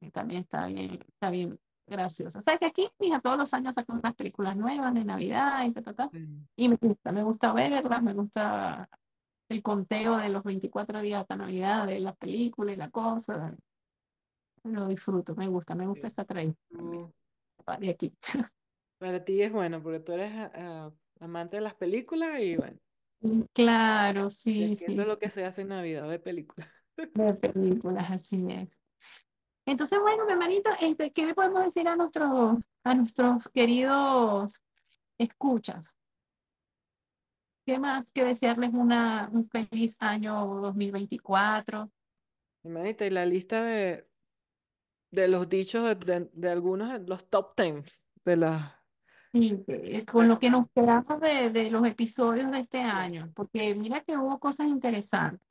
[0.00, 2.38] que también está bien, está bien graciosa.
[2.38, 5.72] O sea que aquí, mija, todos los años sacan unas películas nuevas de Navidad y
[5.72, 6.08] ta, ta, ta.
[6.12, 6.26] Sí.
[6.56, 8.88] Y me gusta, me gusta verlas, me gusta
[9.48, 13.54] el conteo de los 24 días hasta Navidad, de las películas y la cosa.
[14.64, 16.06] lo disfruto, me gusta, me gusta Sí.
[16.08, 17.12] esta tradición
[17.68, 18.12] va de aquí.
[18.98, 20.90] para ti es bueno porque tú eres ah,
[21.20, 22.78] amante de las películas y bueno,
[23.52, 26.68] Claro, y sí, eso es lo que se hace en Navidad, ver películas.
[26.96, 28.68] de películas, así es.
[29.66, 34.54] Entonces, bueno, mi hermanito, este, ¿qué le podemos decir a nuestros, a nuestros queridos
[35.18, 35.92] escuchas?
[37.66, 41.90] ¿Qué más que desearles una, un feliz año 2024?
[42.64, 44.08] Hermanita, y la lista de,
[45.10, 48.77] de los dichos de, de- de algunos de los top tens de las...
[49.32, 53.74] Sí, eh, con lo que nos quedamos de, de los episodios de este año, porque
[53.74, 55.46] mira que hubo cosas interesantes.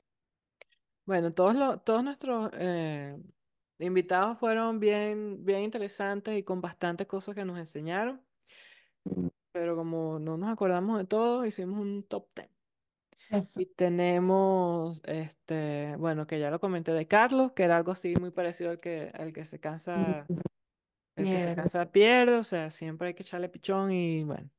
[1.05, 3.17] Bueno, todos, los, todos nuestros eh,
[3.79, 8.21] invitados fueron bien, bien interesantes y con bastantes cosas que nos enseñaron,
[9.53, 12.49] pero como no nos acordamos de todos, hicimos un top ten.
[13.29, 18.13] Eso, Y tenemos, este, bueno, que ya lo comenté de Carlos, que era algo así
[18.19, 20.25] muy parecido al que, al que se cansa,
[21.17, 21.53] el que se pierde.
[21.53, 24.49] cansa pierde, o sea, siempre hay que echarle pichón y bueno,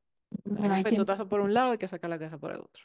[0.54, 2.60] hay un hay tiempo, pelotazo por un lado, hay que sacar la casa por el
[2.60, 2.84] otro.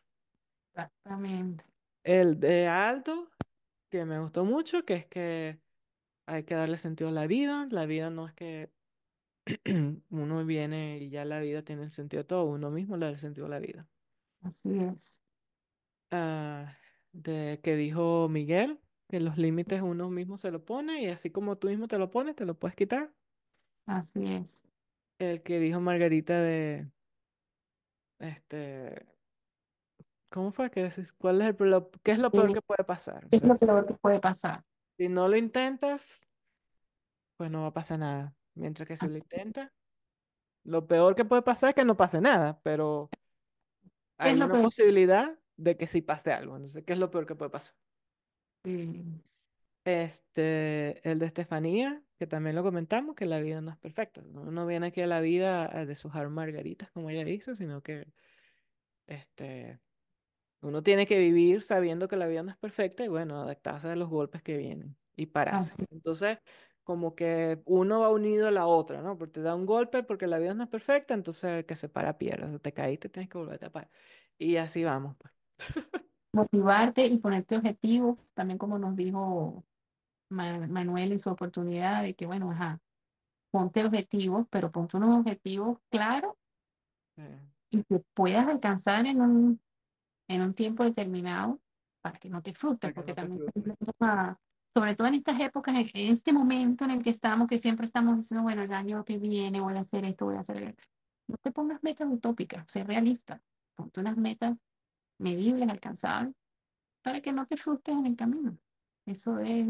[0.75, 1.65] exactamente.
[2.03, 3.29] El de Aldo,
[3.89, 5.61] que me gustó mucho, que es que
[6.27, 8.71] hay que darle sentido a la vida, la vida no es que
[10.09, 13.11] uno viene y ya la vida tiene el sentido de todo, uno mismo le da
[13.11, 13.89] el sentido a la vida.
[14.41, 15.21] Así es,
[16.11, 16.77] ah,
[17.11, 21.57] de que dijo Miguel, que los límites uno mismo se lo pone y así como
[21.57, 23.13] tú mismo te lo pones, te lo puedes quitar.
[23.85, 24.61] Así es.
[25.17, 26.87] El que dijo Margarita de,
[28.19, 29.05] este,
[30.29, 30.69] ¿cómo fue?
[30.71, 31.13] que decís?
[31.13, 33.25] ¿Cuál es el, pe- lo- qué es lo peor que puede pasar?
[33.25, 34.63] O ¿Qué es sea, lo peor que puede pasar?
[34.97, 36.27] si no lo intentas,
[37.37, 38.35] pues no va a pasar nada.
[38.55, 39.71] Mientras que si lo intentas,
[40.65, 43.09] lo peor que puede pasar es que no pase nada, pero
[44.21, 44.63] ¿Qué es hay lo una peor?
[44.63, 46.55] posibilidad de que sí pase algo.
[46.55, 47.75] Entonces, ¿qué es lo peor que puede pasar?
[48.65, 49.03] Eh,
[49.85, 54.21] Este, el de Estefanía, que también lo comentamos, que la vida no es perfecta.
[54.21, 58.07] Uno no viene aquí a la vida a deshojar margaritas, como ella dice, sino que
[59.07, 59.79] este,
[60.61, 63.95] uno tiene que vivir sabiendo que la vida no es perfecta y bueno, adaptarse a
[63.95, 65.73] los golpes que vienen y pararse.
[65.73, 66.39] así, Entonces,
[66.83, 69.17] como que uno va unido a la otra, ¿no?
[69.17, 71.89] Porque te da un golpe porque la vida no es perfecta, entonces el que se
[71.89, 72.45] para pierde.
[72.45, 73.91] O sea, te caíste, tienes que volver a parar.
[74.37, 75.33] Y así vamos, pues.
[76.33, 79.63] motivarte y ponerte objetivos, también como nos dijo
[80.33, 82.79] Manuel en su oportunidad de que, bueno, ajá,
[83.51, 86.33] ponte objetivos, pero ponte unos objetivos claros
[87.17, 89.61] Eh, y que puedas alcanzar en un,
[90.27, 91.59] en un tiempo determinado
[92.01, 94.37] para que no te frustres, porque no también,
[94.73, 98.17] sobre todo en estas épocas, en, este momento en el que estamos, que siempre estamos
[98.17, 100.83] diciendo, bueno, el año que viene voy a hacer esto, voy a hacer esto.
[101.27, 103.41] No te pongas metas utópicas, sé realista,
[103.75, 104.57] ponte unas metas
[105.19, 106.35] medibles, alcanzables,
[107.03, 108.57] para que no te frustres en el camino.
[109.05, 109.67] Eso es.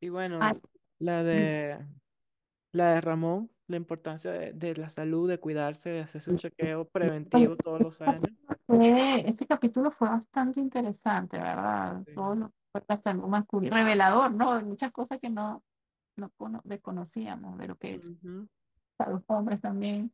[0.00, 0.60] Y bueno, algo.
[0.98, 1.78] la de
[2.72, 6.80] la de Ramón, la importancia de, de la salud, de cuidarse, de hacerse un chequeo
[6.82, 8.22] Oye, preventivo todos los años.
[8.66, 12.02] fue- ese capítulo fue bastante interesante, ¿verdad?
[12.06, 12.12] Sí.
[12.14, 14.54] Todo lo que fue la salud masculina, revelador, ¿no?
[14.56, 15.62] De muchas cosas que no,
[16.16, 18.48] no cono- desconocíamos de lo que es Ujú,
[18.96, 20.12] para los hombres también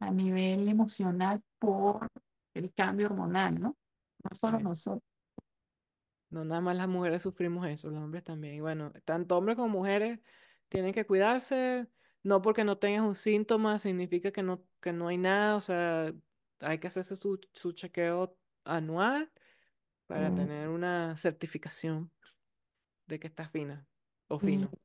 [0.00, 2.08] a nivel emocional por
[2.54, 3.76] el cambio hormonal, ¿no?
[4.24, 4.64] No solo sí.
[4.64, 5.02] nosotros.
[6.30, 8.54] No nada más las mujeres sufrimos eso, los hombres también.
[8.56, 10.20] Y bueno, tanto hombres como mujeres
[10.68, 11.88] tienen que cuidarse.
[12.22, 15.56] No porque no tengas un síntoma significa que no, que no hay nada.
[15.56, 16.12] O sea,
[16.60, 19.32] hay que hacerse su, su chequeo anual
[20.06, 22.12] para Eh, tener una certificación
[23.06, 23.88] de que estás fina
[24.28, 24.76] o y, fino.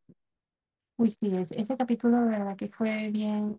[0.98, 3.58] uy, sí, ese, ese capítulo de verdad que fue bien,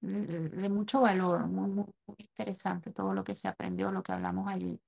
[0.00, 4.12] de, de mucho valor, muy, muy, muy interesante todo lo que se aprendió, lo que
[4.12, 4.80] hablamos allí.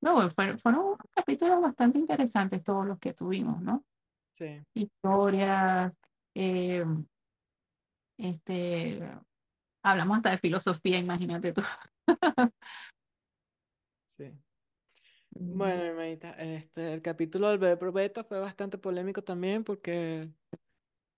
[0.00, 3.84] No, fue- fueron capítulos bastante interesantes todos los que tuvimos, ¿no?
[4.32, 5.92] Sí, Historias,
[6.34, 6.84] eh,
[8.18, 9.00] este,
[9.82, 11.62] hablamos hasta de filosofía, imagínate tú.
[14.04, 14.32] sí.
[15.30, 20.32] Bueno, hermanita, este, el capítulo del bebé probeta fue bastante polémico también porque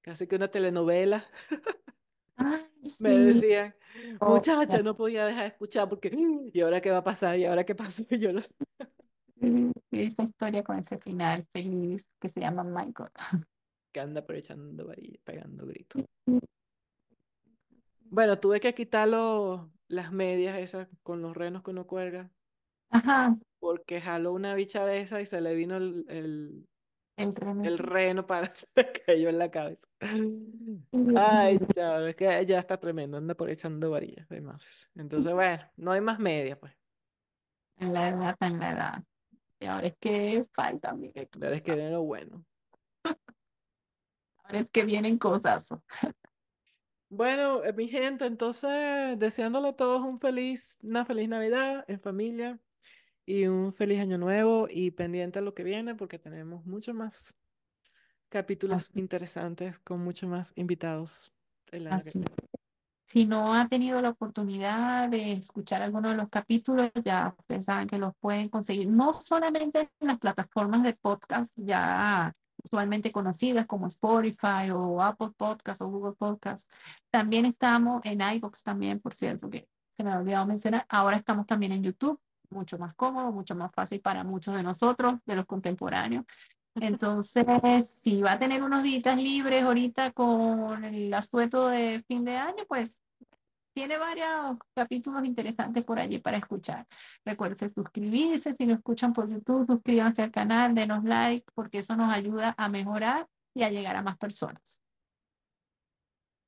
[0.02, 1.26] casi que una telenovela.
[2.38, 2.64] Ay,
[3.00, 3.74] Me decían,
[4.20, 6.10] oh, muchacha, no podía dejar de escuchar porque,
[6.52, 7.38] ¿y ahora qué va a pasar?
[7.38, 8.04] ¿Y ahora qué pasó?
[8.08, 8.48] Y yo sé
[9.40, 13.10] sí, esa historia con ese final feliz que se llama Michael.
[13.92, 16.04] qué anda por echando varilla, pegando gritos.
[18.10, 22.30] Bueno, tuve que quitarlo las medias esas con los renos que uno cuelga
[22.90, 26.68] Ajá, porque jaló una bicha de esa y se le vino el, el,
[27.18, 29.86] el reno para se cayó en la cabeza.
[30.00, 34.26] Ay, chaval, es que ya está tremendo, anda por echando varillas.
[34.94, 36.72] Entonces, bueno, no hay más medias, pues.
[37.78, 39.04] en la edad, en la edad.
[39.60, 40.98] Y ahora es que falta, La
[41.36, 42.44] verdad es que era lo bueno.
[44.50, 45.68] Es que vienen cosas.
[47.10, 52.58] Bueno, eh, mi gente, entonces deseándole a todos un feliz, una feliz Navidad en familia
[53.28, 57.36] y un feliz año nuevo y pendiente a lo que viene porque tenemos mucho más
[58.30, 61.30] capítulos Así, interesantes con mucho más invitados
[61.70, 62.24] el así.
[63.06, 67.86] Si no ha tenido la oportunidad de escuchar alguno de los capítulos, ya ustedes saben
[67.86, 73.88] que los pueden conseguir no solamente en las plataformas de podcast ya usualmente conocidas como
[73.88, 76.66] Spotify o Apple Podcast o Google Podcast.
[77.10, 79.68] También estamos en iVoox también, por cierto, que
[79.98, 80.86] se me ha olvidado mencionar.
[80.88, 82.18] Ahora estamos también en YouTube,
[82.50, 86.24] mucho más cómodo, mucho más fácil para muchos de nosotros, de los contemporáneos.
[86.74, 92.36] Entonces, si va a tener unos días libres ahorita con el asueto de fin de
[92.36, 93.00] año, pues
[93.74, 96.86] tiene varios capítulos interesantes por allí para escuchar.
[97.24, 102.12] Recuerden suscribirse, si lo escuchan por YouTube, suscríbanse al canal, denos like, porque eso nos
[102.12, 104.80] ayuda a mejorar y a llegar a más personas.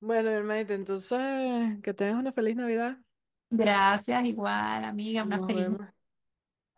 [0.00, 2.96] Bueno, hermanita, entonces que tengas una feliz Navidad.
[3.50, 5.88] Gracias, igual, amiga, una Nos feliz, vemos.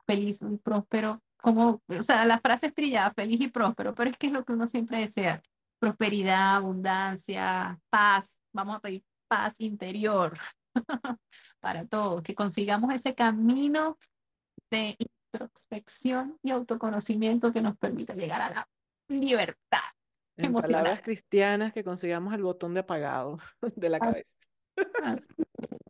[0.07, 4.29] feliz y próspero, como, o sea, la frase estrellada, feliz y próspero, pero es que
[4.29, 5.43] es lo que uno siempre desea,
[5.79, 10.39] prosperidad, abundancia, paz, vamos a pedir paz interior
[11.61, 13.99] para todos, que consigamos ese camino
[14.71, 14.97] de
[15.33, 18.69] introspección y autoconocimiento que nos permita llegar a la
[19.09, 19.81] libertad
[20.37, 20.83] En emocional.
[20.83, 23.39] palabras cristianas, que consigamos el botón de apagado
[23.77, 24.29] de la cabeza.
[25.03, 25.29] Así,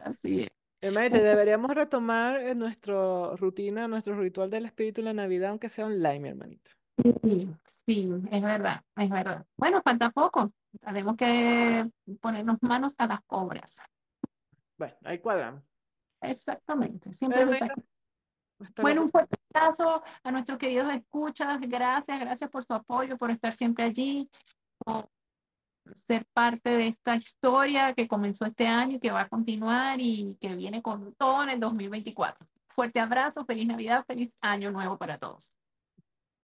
[0.01, 0.51] así es.
[0.83, 5.87] Hermanita, deberíamos retomar en nuestra rutina, nuestro ritual del espíritu en la Navidad, aunque sea
[5.87, 6.73] online, mi hermanito.
[7.23, 7.49] Sí,
[7.87, 9.47] sí, es verdad, es verdad.
[9.57, 10.53] Bueno, falta poco.
[10.81, 11.89] Tenemos que
[12.21, 13.81] ponernos manos a las obras.
[14.77, 15.63] Bueno, ahí cuadramos.
[16.21, 17.75] Exactamente, siempre hasta la
[18.83, 21.61] Bueno, un fuerte abrazo a nuestros queridos escuchas.
[21.61, 24.29] Gracias, gracias por su apoyo, por estar siempre allí,
[24.85, 25.09] por
[25.95, 30.37] ser parte de esta historia que comenzó este año y que va a continuar y
[30.41, 32.47] que viene con todo en el 2024.
[32.69, 35.53] Fuerte abrazo, feliz Navidad, feliz año nuevo para todos.